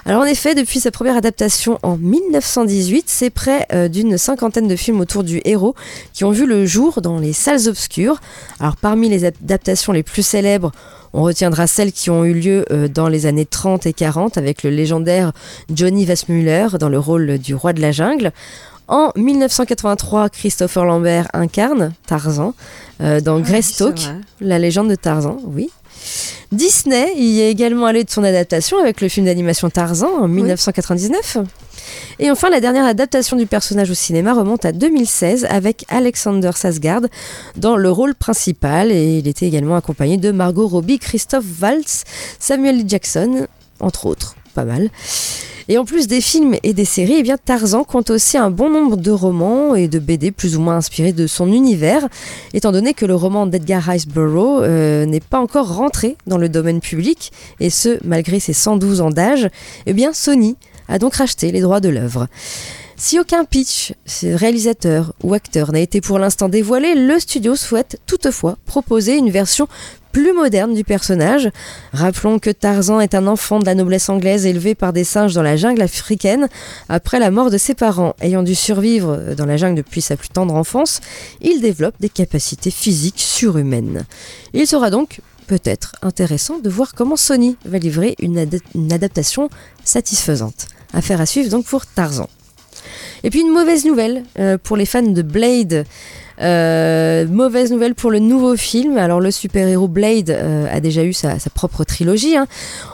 [0.08, 4.76] Alors en effet, depuis sa première adaptation en 1918, c'est près euh, d'une cinquantaine de
[4.78, 5.76] films autour du héros
[6.14, 8.22] qui ont vu le jour dans les salles obscures.
[8.62, 10.72] Alors parmi les adaptations les plus célèbres,
[11.12, 14.64] on retiendra celles qui ont eu lieu euh, dans les années 30 et 40 avec
[14.64, 15.34] le légendaire
[15.70, 18.32] Johnny Weissmuller dans le rôle du roi de la jungle.
[18.88, 22.54] En 1983, Christopher Lambert incarne Tarzan
[23.02, 24.00] euh, dans Ah Greystock,
[24.40, 25.70] la légende de Tarzan, oui.
[26.52, 31.38] Disney y est également allé de son adaptation avec le film d'animation Tarzan en 1999.
[32.20, 37.02] Et enfin, la dernière adaptation du personnage au cinéma remonte à 2016 avec Alexander Sasgard
[37.56, 42.04] dans le rôle principal et il était également accompagné de Margot Robbie, Christophe Waltz,
[42.40, 42.86] Samuel L.
[42.88, 43.48] Jackson,
[43.80, 44.36] entre autres.
[44.54, 44.90] Pas mal.
[45.70, 48.70] Et en plus des films et des séries, eh bien Tarzan compte aussi un bon
[48.70, 52.08] nombre de romans et de BD plus ou moins inspirés de son univers,
[52.54, 56.48] étant donné que le roman d'Edgar Rice Burroughs euh, n'est pas encore rentré dans le
[56.48, 59.50] domaine public, et ce malgré ses 112 ans d'âge,
[59.86, 60.56] eh bien Sony
[60.88, 62.28] a donc racheté les droits de l'œuvre.
[63.00, 68.58] Si aucun pitch, réalisateur ou acteur n'a été pour l'instant dévoilé, le studio souhaite toutefois
[68.66, 69.68] proposer une version
[70.18, 71.52] plus moderne du personnage.
[71.94, 75.44] Rappelons que Tarzan est un enfant de la noblesse anglaise élevé par des singes dans
[75.44, 76.50] la jungle africaine.
[76.90, 80.30] Après la mort de ses parents, ayant dû survivre dans la jungle depuis sa plus
[80.30, 81.02] tendre enfance,
[81.42, 84.06] il développe des capacités physiques surhumaines.
[84.56, 89.52] Il sera donc peut-être intéressant de voir comment Sony va livrer une, ad une adaptation
[89.84, 90.66] satisfaisante.
[90.94, 92.28] Affaire à suivre donc pour Tarzan.
[93.24, 95.86] Et puis une mauvaise nouvelle euh, pour les fans de Blade.
[96.40, 98.98] Euh, mauvaise nouvelle pour le nouveau film.
[98.98, 102.36] Alors le super-héros Blade euh, a déjà eu sa, propre trilogie.
[102.36, 102.48] hein.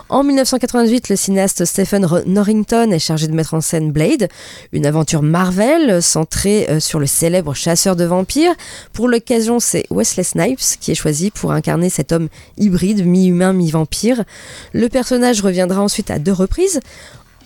[0.08, 4.28] En 1988, le cinéaste Stephen Norrington est chargé de mettre en scène Blade,
[4.72, 8.54] une aventure Marvel centrée euh, sur le célèbre chasseur de vampires.
[8.92, 14.24] Pour l'occasion, c'est Wesley Snipes qui est choisi pour incarner cet homme hybride, mi-humain, mi-vampire.
[14.72, 16.80] Le personnage reviendra ensuite à deux reprises.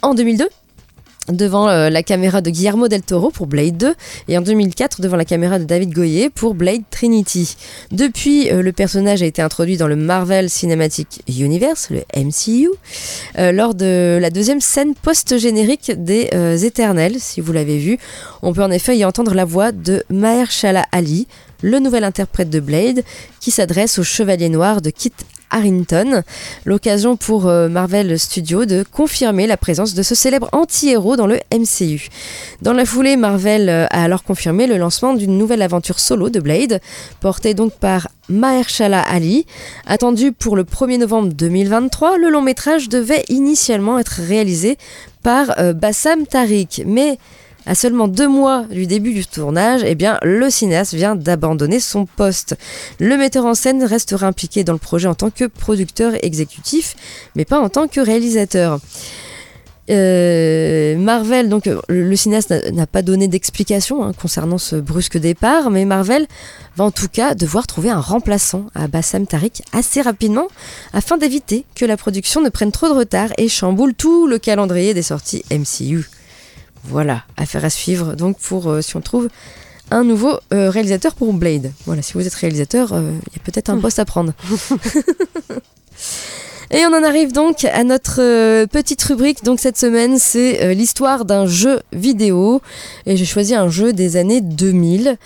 [0.03, 0.49] En 2002,
[1.29, 3.95] devant euh, la caméra de Guillermo del Toro pour Blade 2
[4.29, 7.57] et en 2004 devant la caméra de David Goyer pour Blade Trinity.
[7.91, 12.69] Depuis, euh, le personnage a été introduit dans le Marvel Cinematic Universe, le MCU,
[13.39, 16.31] euh, lors de la deuxième scène post-générique des
[16.65, 17.99] Éternels, si vous l'avez vu.
[18.43, 21.27] On peut en effet y entendre la voix de Mahershala Ali,
[21.63, 23.03] le nouvel interprète de Blade,
[23.41, 25.13] qui s'adresse au Chevalier Noir de Kit
[25.51, 26.23] Harrington.
[26.65, 31.39] L'occasion pour euh, Marvel Studios de confirmer la présence de ce célèbre anti-héros dans le
[31.53, 32.09] MCU.
[32.63, 36.41] Dans la foulée, Marvel euh, a alors confirmé le lancement d'une nouvelle aventure solo de
[36.41, 36.81] Blade,
[37.21, 39.47] portée donc par Mahershala Ali.
[39.87, 44.79] Attendu pour le 1er novembre 2023, le long métrage devait initialement être réalisé
[45.23, 47.19] par euh, Bassam Tariq, mais
[47.69, 52.57] à seulement deux mois du début du tournage, eh le cinéaste vient d'abandonner son poste.
[52.99, 56.97] Le metteur en scène restera impliqué dans le projet en tant que producteur exécutif,
[57.37, 58.81] mais pas en tant que réalisateur.
[59.91, 65.17] Euh, Marvel, donc euh, le cinéaste n'a- n'a pas donné d'explication hein, concernant ce brusque
[65.17, 66.27] départ, mais Marvel
[66.77, 70.49] va en tout cas devoir trouver un remplaçant à Bassam Tariq assez rapidement
[70.93, 74.93] afin d'éviter que la production ne prenne trop de retard et chamboule tout le calendrier
[74.93, 76.07] des sorties MCU.
[76.89, 79.29] Voilà, affaire à suivre donc pour euh, si on trouve
[79.91, 81.73] un nouveau euh, réalisateur pour Blade.
[81.87, 84.33] Voilà, si vous êtes réalisateur, euh, il y a peut-être un poste à prendre.
[86.71, 89.43] Et on en arrive donc à notre euh, petite rubrique.
[89.43, 92.61] Donc cette semaine, c'est euh, l'histoire d'un jeu vidéo.
[93.07, 95.17] Et j'ai choisi un jeu des années 2000.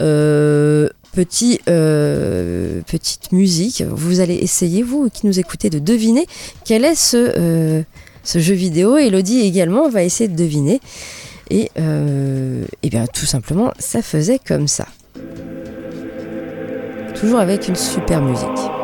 [0.00, 3.82] Euh, petit, euh, petite musique.
[3.88, 6.26] Vous allez essayer, vous qui nous écoutez, de deviner
[6.64, 7.84] quel est ce,
[8.28, 8.98] ce jeu vidéo.
[8.98, 10.80] Elodie également va essayer de deviner.
[11.50, 14.86] Et, euh, et bien tout simplement, ça faisait comme ça.
[17.18, 18.77] Toujours avec une super musique.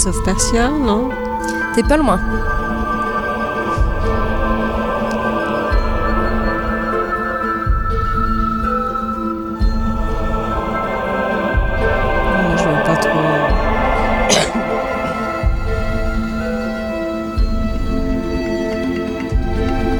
[0.00, 1.10] Prince of Persia, non
[1.74, 2.16] T'es pas loin.
[2.16, 2.22] Ouais,
[12.56, 13.10] Je vois pas trop.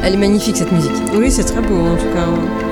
[0.03, 0.93] Elle est magnifique cette musique.
[1.13, 2.70] Oui, c'est très beau en tout cas.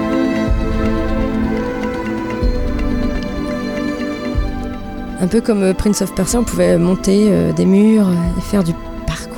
[5.20, 8.40] Un peu comme euh, Prince of Persia, on pouvait monter euh, des murs euh, et
[8.40, 8.72] faire du
[9.06, 9.34] parcours.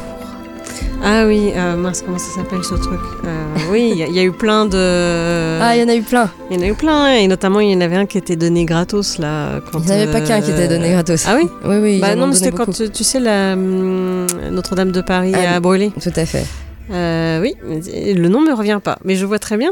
[1.02, 4.14] Ah oui, euh, mince, comment ça s'appelle ce truc Euh, Oui, il y, a- il
[4.14, 5.58] y a eu plein de.
[5.62, 6.30] Ah, il y en a eu plein.
[6.50, 8.36] Il y en a eu plein, et notamment il y en avait un qui était
[8.36, 9.60] donné gratos là.
[9.72, 11.24] Quand, Il n'y en avait pas qu'un qui était donné gratos.
[11.26, 11.48] Ah oui?
[11.64, 11.98] Oui, oui.
[12.00, 15.60] Bah non, mais c'était quand tu, tu sais la hum, Notre-Dame de Paris Ah, a
[15.60, 15.90] brûlé.
[16.02, 16.44] Tout à fait.
[16.90, 19.70] Oui, le nom me revient pas, mais je vois très bien.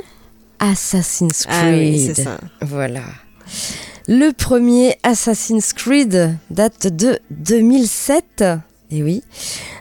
[0.60, 1.58] Assassin's Creed.
[1.62, 2.38] Ah oui, c'est ça.
[2.62, 3.00] Voilà.
[4.10, 8.42] Le premier Assassin's Creed date de 2007.
[8.90, 9.22] Et oui.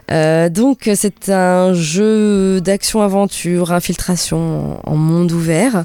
[0.09, 5.83] Euh, donc c'est un jeu d'action-aventure, infiltration en monde ouvert,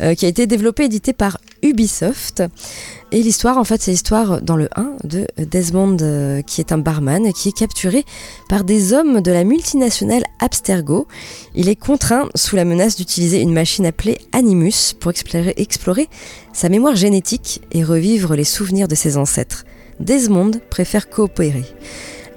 [0.00, 2.42] euh, qui a été développé et édité par Ubisoft.
[3.12, 6.78] Et l'histoire, en fait, c'est l'histoire dans le 1 de Desmond, euh, qui est un
[6.78, 8.04] barman, qui est capturé
[8.48, 11.08] par des hommes de la multinationale Abstergo.
[11.54, 16.08] Il est contraint, sous la menace, d'utiliser une machine appelée Animus pour explorer, explorer
[16.52, 19.64] sa mémoire génétique et revivre les souvenirs de ses ancêtres.
[19.98, 21.64] Desmond préfère coopérer.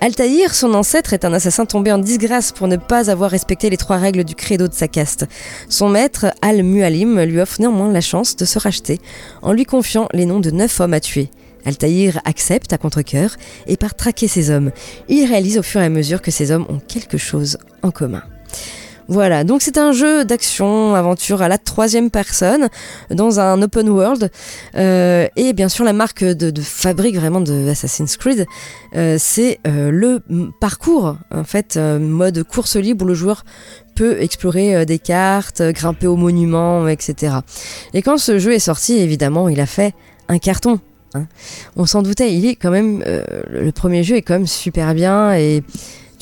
[0.04, 3.78] Altaïr, son ancêtre, est un assassin tombé en disgrâce pour ne pas avoir respecté les
[3.78, 5.26] trois règles du credo de sa caste.
[5.70, 9.00] Son maître, Al-Mualim, lui offre néanmoins la chance de se racheter
[9.42, 11.30] en lui confiant les noms de neuf hommes à tuer.
[11.66, 14.72] Altaïr accepte à contre-coeur et part traquer ces hommes.
[15.08, 18.24] Il réalise au fur et à mesure que ces hommes ont quelque chose en commun.
[19.10, 22.70] Voilà, donc c'est un jeu d'action, aventure à la troisième personne,
[23.12, 24.32] dans un open world.
[24.76, 28.46] Euh, et bien sûr, la marque de, fabrique vraiment de Assassin's Creed,
[28.96, 30.22] euh, c'est euh, le
[30.62, 33.44] parcours, en fait, mode course libre où le joueur
[33.96, 37.36] peut explorer des cartes, grimper aux monuments, etc.
[37.94, 39.94] Et quand ce jeu est sorti, évidemment, il a fait
[40.30, 40.80] un carton.
[41.14, 41.28] hein.
[41.76, 43.04] On s'en doutait, il est quand même,
[43.50, 45.64] le premier jeu est quand même super bien et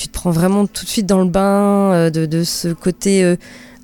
[0.01, 3.35] tu te prends vraiment tout de suite dans le bain euh, de, ce côté euh,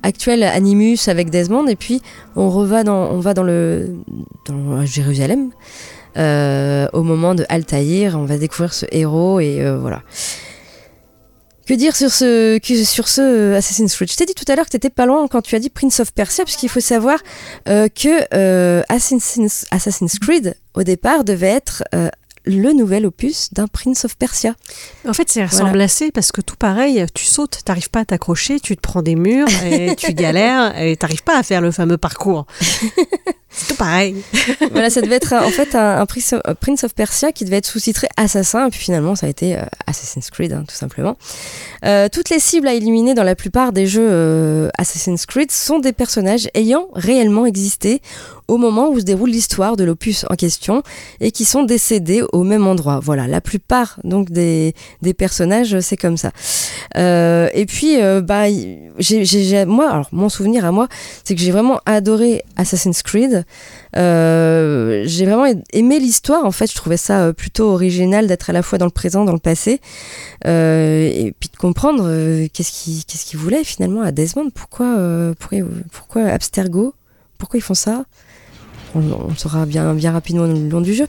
[0.02, 1.68] actuel Animus avec Desmond.
[1.68, 2.02] Et puis
[2.34, 3.94] on reva dans, on va dans le
[4.84, 5.50] Jérusalem
[6.16, 8.16] euh, au moment de Altaïr.
[8.18, 10.02] On va découvrir ce héros et voilà.
[11.66, 14.10] Que dire sur ce, sur ce Assassin's Creed?
[14.10, 16.00] Je t'ai dit tout à l'heure que t'étais pas loin quand tu as dit Prince
[16.00, 17.20] of Persia, puisqu'il faut savoir
[17.66, 21.84] que Assassin's, Assassin's Creed, au départ, devait être
[22.48, 24.54] le nouvel opus d'un Prince of Persia.
[25.06, 28.58] En fait, c'est ressemble assez parce que tout pareil, tu sautes, t'arrives pas à t'accrocher,
[28.58, 31.98] tu te prends des murs et tu galères et t'arrives pas à faire le fameux
[31.98, 32.46] parcours.
[33.50, 34.16] c'est tout pareil.
[34.72, 37.66] voilà, ça devait être euh, en fait un, un Prince, of, Persia qui devait être
[37.66, 41.16] sous-titré Assassin, et puis finalement ça a été euh, Assassin's Creed, hein, tout simplement.
[41.84, 45.78] Euh, toutes les cibles à éliminer dans la plupart des jeux euh, Assassin's Creed sont
[45.78, 48.02] des personnages ayant réellement existé
[48.48, 50.82] au moment où se déroule l'histoire de l'opus en question
[51.20, 52.98] et qui sont décédés au même endroit.
[53.00, 56.32] Voilà, la plupart donc des, des personnages, c'est comme ça.
[56.96, 58.46] Euh, et puis, euh, bah,
[59.66, 60.88] moi, alors mon souvenir à moi,
[61.24, 63.37] c'est que j'ai vraiment adoré Assassin's Creed.
[63.96, 66.44] Euh, j'ai vraiment aimé l'histoire.
[66.44, 69.24] En fait, je trouvais ça euh, plutôt original d'être à la fois dans le présent,
[69.24, 69.80] dans le passé,
[70.46, 72.04] euh, et puis de comprendre
[72.52, 74.50] qu'est-ce qu'il qu'est-ce qu'il voulait finalement à Desmond.
[74.50, 74.96] Pourquoi,
[75.92, 76.94] pourquoi, Abstergo
[77.38, 78.04] Pourquoi ils font ça?
[78.94, 81.06] On, le saura bien, bien rapidement le long du jeu.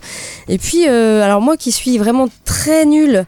[0.48, 3.24] Et puis, alors moi qui suis vraiment très nulle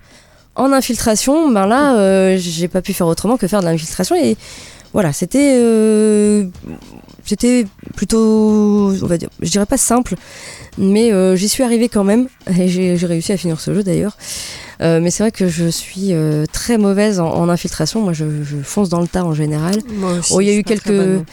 [0.55, 4.15] en infiltration, ben là, j'ai pas pu faire autrement que faire de l'infiltration.
[4.17, 4.37] Et
[4.93, 6.47] voilà, c'était euh,
[7.25, 7.67] c'était
[7.97, 10.17] plutôt, on va dire, je dirais pas simple,
[10.77, 12.29] mais euh, j'y suis arrivée quand même.
[12.59, 14.17] Et j'ai réussi à finir ce jeu d'ailleurs.
[14.83, 18.01] Euh, mais c'est vrai que je suis euh, très mauvaise en, en infiltration.
[18.01, 19.77] Moi, je, je fonce dans le tas en général.
[19.95, 21.25] Moi aussi, Oh, il y a eu quelques,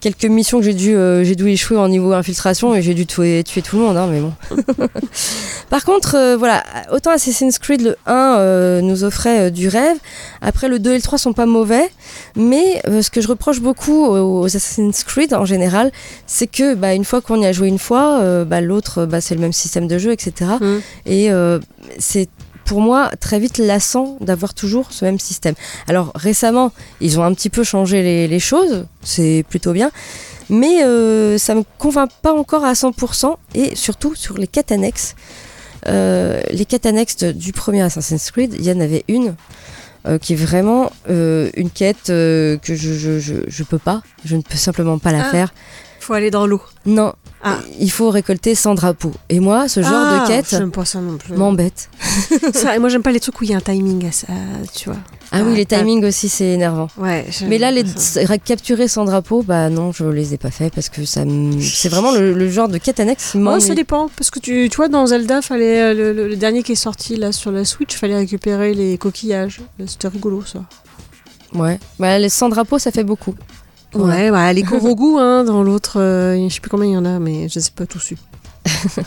[0.00, 3.06] quelques missions que j'ai dû, euh, j'ai dû échouer en niveau infiltration et j'ai dû
[3.06, 4.32] tuer, tuer tout le monde, hein, mais bon.
[5.70, 9.96] Par contre, voilà, autant Assassin's Creed le 1 euh, nous offrait du rêve,
[10.42, 11.88] après le 2 et le 3 sont pas mauvais,
[12.36, 15.90] mais ce que je reproche beaucoup aux, aux Assassin's Creed en général,
[16.26, 19.34] c'est que bah, une fois qu'on y a joué une fois, bah, l'autre bah, c'est
[19.34, 20.52] le même système de jeu, etc.
[20.60, 20.78] Mm.
[21.06, 21.58] Et euh,
[21.98, 22.28] c'est
[22.72, 25.54] pour moi très vite lassant d'avoir toujours ce même système.
[25.88, 29.90] Alors récemment, ils ont un petit peu changé les, les choses, c'est plutôt bien,
[30.48, 35.16] mais euh, ça me convainc pas encore à 100% et surtout sur les quêtes annexes.
[35.86, 39.34] Euh, les quêtes annexes du premier Assassin's Creed, il y en avait une
[40.06, 44.40] euh, qui est vraiment une quête que je, je, je, je peux pas, je ne
[44.40, 45.30] peux simplement pas la Ah.
[45.30, 45.52] faire.
[46.00, 46.62] Faut aller dans l'eau.
[46.86, 47.12] Non,
[47.44, 47.58] Ah.
[47.80, 49.12] il faut récolter 100 drapeaux.
[49.28, 51.34] Et moi, ce genre Ah, de quête non plus.
[51.34, 51.88] m'embête.
[52.74, 54.26] Et moi, j'aime pas les trucs où il y a un timing à ça,
[54.74, 54.98] tu vois.
[55.32, 56.88] Ah oui, les Ah, timings aussi, c'est énervant.
[56.98, 57.26] Ouais.
[57.48, 57.84] Mais là, les
[58.44, 61.22] capturer sans drapeau, bah non, je les ai pas fait parce que ça
[61.60, 64.68] c'est vraiment le, le genre de quête annexe qui Oh, ça dépend, parce que tu,
[64.70, 67.50] tu vois, dans Zelda, fallait, euh, le, le- le dernier qui est sorti là sur
[67.50, 69.60] la Switch, fallait récupérer les coquillages.
[69.86, 70.60] C'était rigolo ça.
[71.54, 73.34] Ouais, bah, les sans drapeau, ça fait beaucoup.
[73.94, 77.04] Ouais, bah, les Korogu, hein, dans l'autre, euh, je sais plus combien il y en
[77.04, 78.16] a, mais je sais pas tous su.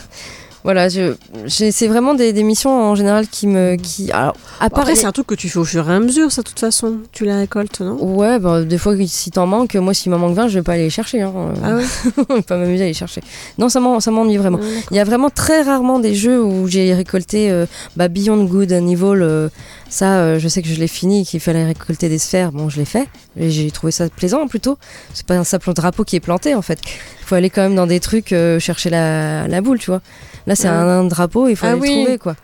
[0.66, 4.96] Voilà, c'est vraiment des, des missions en général qui me, qui, alors, à part Après,
[4.96, 6.96] c'est un truc que tu fais au fur et à mesure, ça, de toute façon.
[7.12, 7.96] Tu les récoltes, non?
[8.02, 10.72] Ouais, bah, des fois, si t'en manques, moi, s'il m'en manque 20, je vais pas
[10.72, 11.22] aller les chercher.
[11.22, 11.32] Hein.
[11.62, 11.84] Ah ouais?
[12.28, 13.20] Je vais pas m'amuser à les chercher.
[13.58, 14.58] Non, ça m'en- ça m'ennuie vraiment.
[14.58, 14.82] Ouais.
[14.90, 18.72] Il y a vraiment très rarement des jeux où j'ai récolté euh, bah, Beyond Good
[18.72, 19.22] and Evil.
[19.22, 19.48] euh,
[19.88, 22.50] ça, euh, je sais que je l'ai fini, qu'il fallait récolter des sphères.
[22.50, 23.06] Bon, je l'ai fait.
[23.38, 24.78] J'ai trouvé ça plaisant plutôt.
[25.14, 26.80] C'est pas un simple drapeau qui est planté en fait.
[27.20, 30.00] Il faut aller quand même dans des trucs euh, chercher la, la boule, tu vois.
[30.46, 30.74] Là, c'est Ouais.
[30.74, 31.88] un, un drapeau, il faut Ah aller oui.
[31.96, 32.36] le trouver quoi.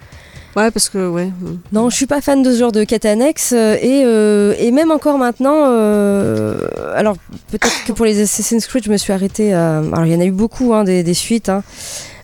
[0.55, 1.31] Ouais, parce que, ouais.
[1.73, 4.71] Non, je suis pas fan de ce genre de quête annexe euh, et, euh, et
[4.71, 5.65] même encore maintenant.
[5.67, 7.17] euh, alors
[7.51, 9.55] peut-être que pour les Assassin's Creed, je me suis arrêtée.
[9.55, 11.49] à- alors il y en a eu beaucoup hein, des, des suites.
[11.49, 11.63] hein.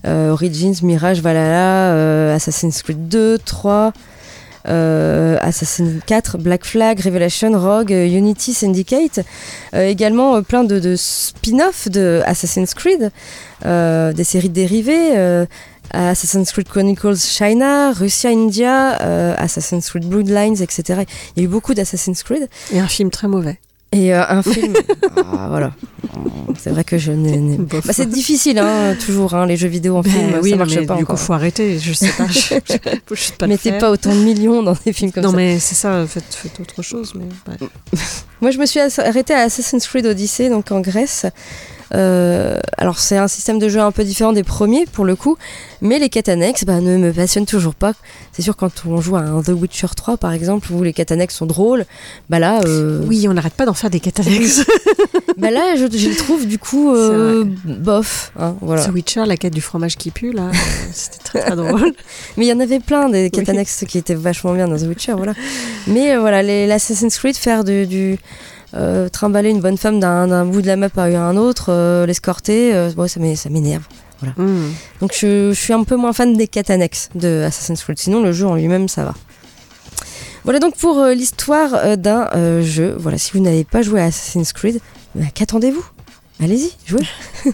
[0.06, 3.92] Euh, Origins, Mirage, Valhalla, Assassin's Creed 2, 3.
[4.66, 9.20] Euh, Assassin's 4, Black Flag, Revelation, Rogue, euh, Unity, Syndicate,
[9.74, 13.10] Euh, également plein de, de spin-offs de Assassin's Creed,
[13.64, 15.46] des séries dérivées,
[15.92, 21.04] Assassin's Creed Chronicles China, Russia, India, euh, Assassin's Creed Bloodlines, etc.
[21.36, 22.48] Il y a eu beaucoup d'Assassin's Creed.
[22.72, 23.58] Et un film très mauvais.
[23.92, 24.74] Et euh, un film.
[25.16, 25.72] ah, voilà.
[26.58, 27.56] C'est vrai que je n'ai.
[27.56, 30.58] Bah, c'est difficile, hein, toujours, hein, les jeux vidéo en Ben film, oui, ça non,
[30.64, 31.16] marche mais pas du encore.
[31.16, 31.78] coup, faut arrêter.
[31.78, 32.26] Je sais pas.
[32.26, 35.36] je, je, je, pas Mettez pas autant de millions dans des films comme non, ça.
[35.36, 37.14] mais c'est ça, faites, faites autre chose.
[37.14, 37.68] Mais, ouais.
[38.40, 41.24] Moi, je me suis arrêtée à Assassin's Creed Odyssey, donc en Grèce.
[41.94, 45.36] Euh, alors, c'est un système de jeu un peu différent des premiers, pour le coup,
[45.80, 47.92] mais les quêtes annexes bah, ne me passionnent toujours pas.
[48.32, 51.12] C'est sûr, quand on joue à un The Witcher 3, par exemple, où les quêtes
[51.12, 51.84] annexes sont drôles,
[52.28, 54.64] bah là, euh, Oui, on n'arrête pas d'en faire des quêtes annexes.
[55.38, 58.32] bah là je, je les trouve du coup euh, bof.
[58.38, 58.84] hein, voilà.
[58.84, 60.50] The Witcher, la quête du fromage qui pue, là,
[60.92, 61.92] c'était très très drôle.
[62.36, 63.54] Mais il y en avait plein des quêtes Oui.
[63.54, 65.34] annexes qui étaient vachement bien dans The Witcher, voilà.
[65.86, 68.18] Mais voilà, les- l'Assassin's Creed, faire du, du
[68.74, 72.74] euh, trimballer une bonne femme d'un bout de la map à un autre, euh, l'escorter,
[72.74, 73.82] euh, ouais, ça m'é- ça m'énerve.
[74.36, 74.70] Mm.
[75.00, 77.98] Donc je, je suis un peu moins fan des quêtes annexes de Assassin's Creed.
[77.98, 79.14] Sinon, le jeu en lui-même, ça va.
[80.44, 82.28] Voilà donc pour l'histoire d'un
[82.62, 82.94] jeu.
[82.98, 84.80] Voilà, si vous n'avez pas joué à Assassin's Creed,
[85.14, 85.84] bah, qu'attendez-vous?
[86.42, 87.06] Allez-y, jouez.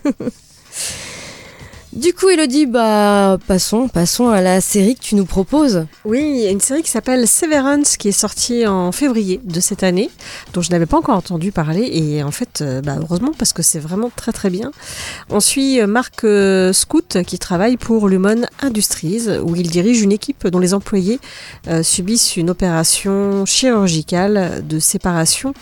[1.94, 5.86] Du coup, Elodie, bah, passons, passons à la série que tu nous proposes.
[6.04, 10.10] Oui, une série qui s'appelle Severance qui est sortie en février de cette année,
[10.54, 13.62] dont je n'avais pas encore entendu parler et en fait, euh, bah, heureusement parce que
[13.62, 14.72] c'est vraiment très très bien.
[15.30, 20.12] On suit euh, Marc euh, Scout qui travaille pour Lumon Industries où il dirige une
[20.12, 21.20] équipe dont les employés
[21.82, 25.54] subissent une opération chirurgicale de séparation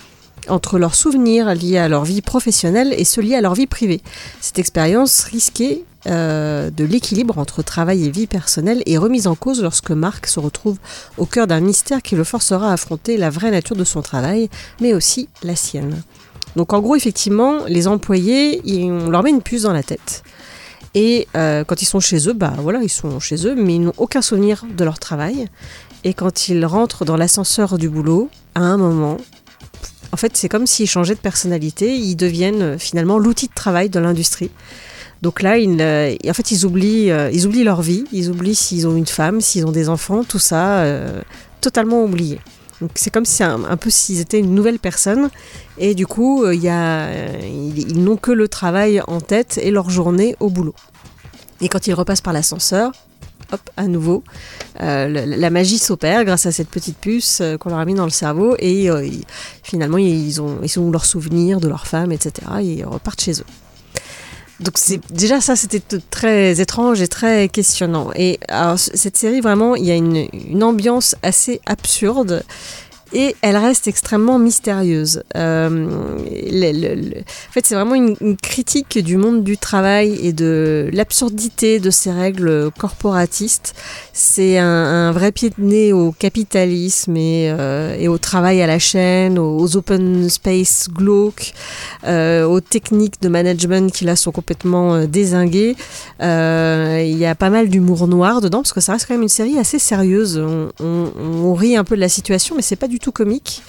[0.49, 4.01] entre leurs souvenirs liés à leur vie professionnelle et ceux liés à leur vie privée.
[4.41, 9.63] Cette expérience risquée euh, de l'équilibre entre travail et vie personnelle est remise en cause
[9.63, 10.79] lorsque Marc se retrouve
[11.19, 14.49] au cœur d'un mystère qui le forcera à affronter la vraie nature de son travail,
[14.81, 16.03] mais aussi la sienne.
[16.57, 20.23] Donc en gros, effectivement, les employés, ils- on leur met une puce dans la tête.
[20.95, 23.81] Et euh, quand ils sont chez eux, bah voilà, ils sont chez eux, mais ils
[23.81, 25.47] n'ont aucun souvenir de leur travail.
[26.05, 29.17] Et quand ils rentrent dans l'ascenseur du boulot, à un moment,
[30.13, 31.97] en fait, c'est comme s'ils changeaient de personnalité.
[31.97, 34.51] Ils deviennent euh, finalement l'outil de travail de l'industrie.
[35.23, 38.05] Donc là, ils, euh, en fait, ils oublient, euh, ils oublient leur vie.
[38.13, 41.23] Ils oublient s'ils ont une femme, s'ils ont des enfants, tout ça, euh,
[41.61, 42.41] totalement oublié.
[42.81, 45.31] Donc c'est comme si un, peu s'ils étaient une nouvelle personne.
[45.79, 50.75] Et du coup, ils, n'ont que le travail en tête et leur journée au boulot.
[51.61, 52.91] Et quand ils repassent par l'ascenseur,
[53.53, 54.25] hop, à nouveau,
[54.81, 58.57] la, magie s'opère grâce à cette petite puce qu'on leur a mis dans le cerveau
[58.59, 58.89] et
[59.63, 62.33] finalement ils ont, ils ont leurs souvenirs de leur femme, etc.
[62.63, 63.62] Et ils repartent chez eux.
[64.63, 64.75] Donc
[65.11, 68.11] déjà ça, c'était très étrange et très questionnant.
[68.15, 72.45] Et alors, cette série vraiment, il y a une ambiance assez absurde.
[73.15, 75.23] Et elle reste extrêmement mystérieuse.
[75.37, 81.91] Euh, en fait, c'est vraiment une, critique du monde du travail et de l'absurdité de
[81.91, 83.75] ces règles corporatistes.
[84.15, 89.39] C'est un, vrai pied de nez au capitalisme et, euh, au travail à la chaîne,
[89.39, 91.53] aux open space glauques,
[92.07, 95.77] euh, aux techniques de management qui là sont complètement dézinguées.
[96.23, 99.23] Euh, Il y a pas mal d'humour noir dedans parce que ça reste quand même
[99.23, 100.39] une série assez sérieuse.
[100.39, 101.11] On, on-
[101.45, 103.63] on rit un peu de la situation, mais c'est pas du tout comique.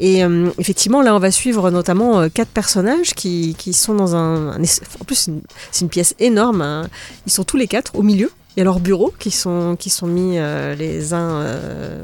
[0.00, 4.16] Et euh, effectivement, là, on va suivre notamment euh, quatre personnages qui, qui sont dans
[4.16, 5.30] un, en plus
[5.70, 6.62] c'est une, pièce énorme.
[6.62, 6.88] hein.
[7.26, 8.32] Ils sont tous les quatre au milieu.
[8.56, 11.46] Il y a leurs bureaux qui sont qui sont mis euh, les uns,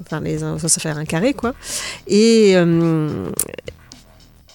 [0.01, 1.55] enfin les uns, ça, fait un carré quoi.
[2.07, 2.53] Et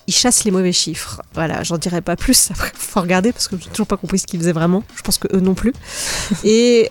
[0.07, 1.21] ils chassent les mauvais chiffres.
[1.33, 2.49] Voilà, j'en dirai pas plus.
[2.51, 4.83] Après, faut regarder parce que j'ai toujours pas compris ce qu'ils faisaient vraiment.
[4.95, 5.73] Je pense que eux non plus.
[6.45, 6.87] Et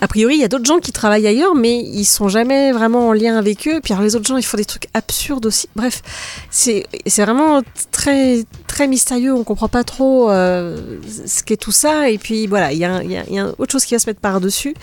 [0.00, 3.08] a priori, il y a d'autres gens qui travaillent ailleurs, mais ils sont jamais vraiment
[3.08, 3.80] en lien avec eux.
[3.82, 5.68] Puis alors, les autres gens, ils font des trucs absurdes aussi.
[5.74, 6.02] Bref,
[6.50, 6.86] c'est
[7.18, 9.32] vraiment très très mystérieux.
[9.32, 12.10] On comprend pas trop euh, ce qu'est tout ça.
[12.10, 14.40] Et puis voilà, il y y y a autre chose qui va se mettre par
[14.40, 14.74] dessus.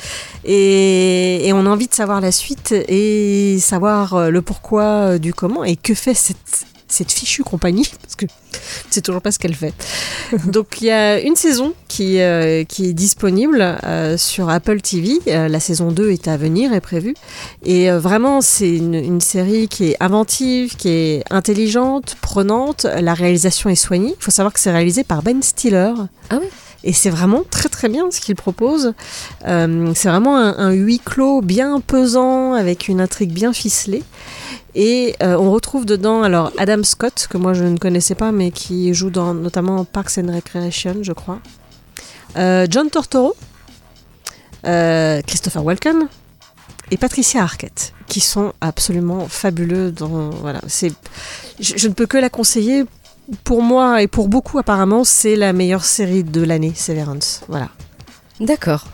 [0.46, 5.18] Et, et on a envie de savoir la suite et savoir euh, le pourquoi euh,
[5.20, 7.90] du comment et que fait cette cette fichue compagnie?
[8.02, 8.26] Parce que
[8.90, 9.74] c'est toujours pas ce qu'elle fait.
[10.48, 15.20] Donc il y a une saison qui, euh, qui est disponible euh, sur Apple TV.
[15.28, 17.14] Euh, la saison 2 est à venir, est prévue.
[17.64, 22.86] Et vraiment, c'est une, une série qui est inventive, qui est intelligente, prenante.
[22.86, 24.16] La réalisation est soignée.
[24.20, 25.94] Il faut savoir que c'est réalisé par Ben Stiller.
[26.30, 26.48] Ah oui
[26.84, 28.94] Et c'est vraiment très très bien ce qu'il propose.
[29.48, 34.04] Euh, c'est vraiment un, un huis clos bien pesant avec une intrigue bien ficelée.
[34.76, 38.52] Et euh, on retrouve dedans alors Adam Scott que moi je ne connaissais pas mais
[38.52, 41.40] qui joue dans notamment Parks and Recreation je crois.
[42.38, 43.36] Euh, John Tortoro,
[44.66, 46.08] euh, Christopher Walken
[46.90, 50.88] et Patricia Arquette qui sont absolument fabuleux dans voilà je,
[51.60, 52.86] je ne peux que la conseiller
[53.44, 57.70] pour moi et pour beaucoup apparemment c'est la meilleure série de l'année Severance voilà
[58.40, 58.88] D'accord.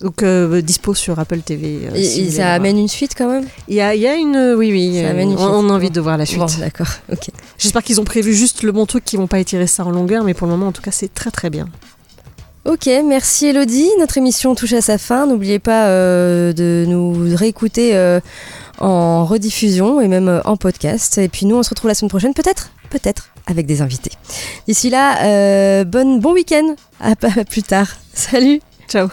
[0.00, 3.46] Donc euh, dispo sur Apple TV euh, Et, si ça amène une suite quand même?
[3.68, 5.50] Il y a, il y a une oui oui Ça euh, amène une on, suite.
[5.52, 7.30] on a envie de voir la suite Bon, d'accord, ok.
[7.58, 10.24] J'espère qu'ils ont prévu juste le bon truc, qu'ils vont pas étirer ça en longueur,
[10.24, 11.68] mais pour le moment, en tout cas, c'est très très bien.
[12.64, 13.88] Ok, merci Elodie.
[13.98, 15.26] Notre émission touche à sa fin.
[15.26, 18.20] N'oubliez pas euh, de nous réécouter euh,
[18.78, 21.16] en rediffusion et même euh, en podcast.
[21.16, 24.12] Et puis nous, on se retrouve la semaine prochaine, peut-être, peut-être, avec des invités.
[24.66, 26.74] D'ici là, euh, bonne, bon week-end.
[27.00, 27.88] À, à plus tard.
[28.12, 28.60] Salut.
[28.86, 29.08] Ciao.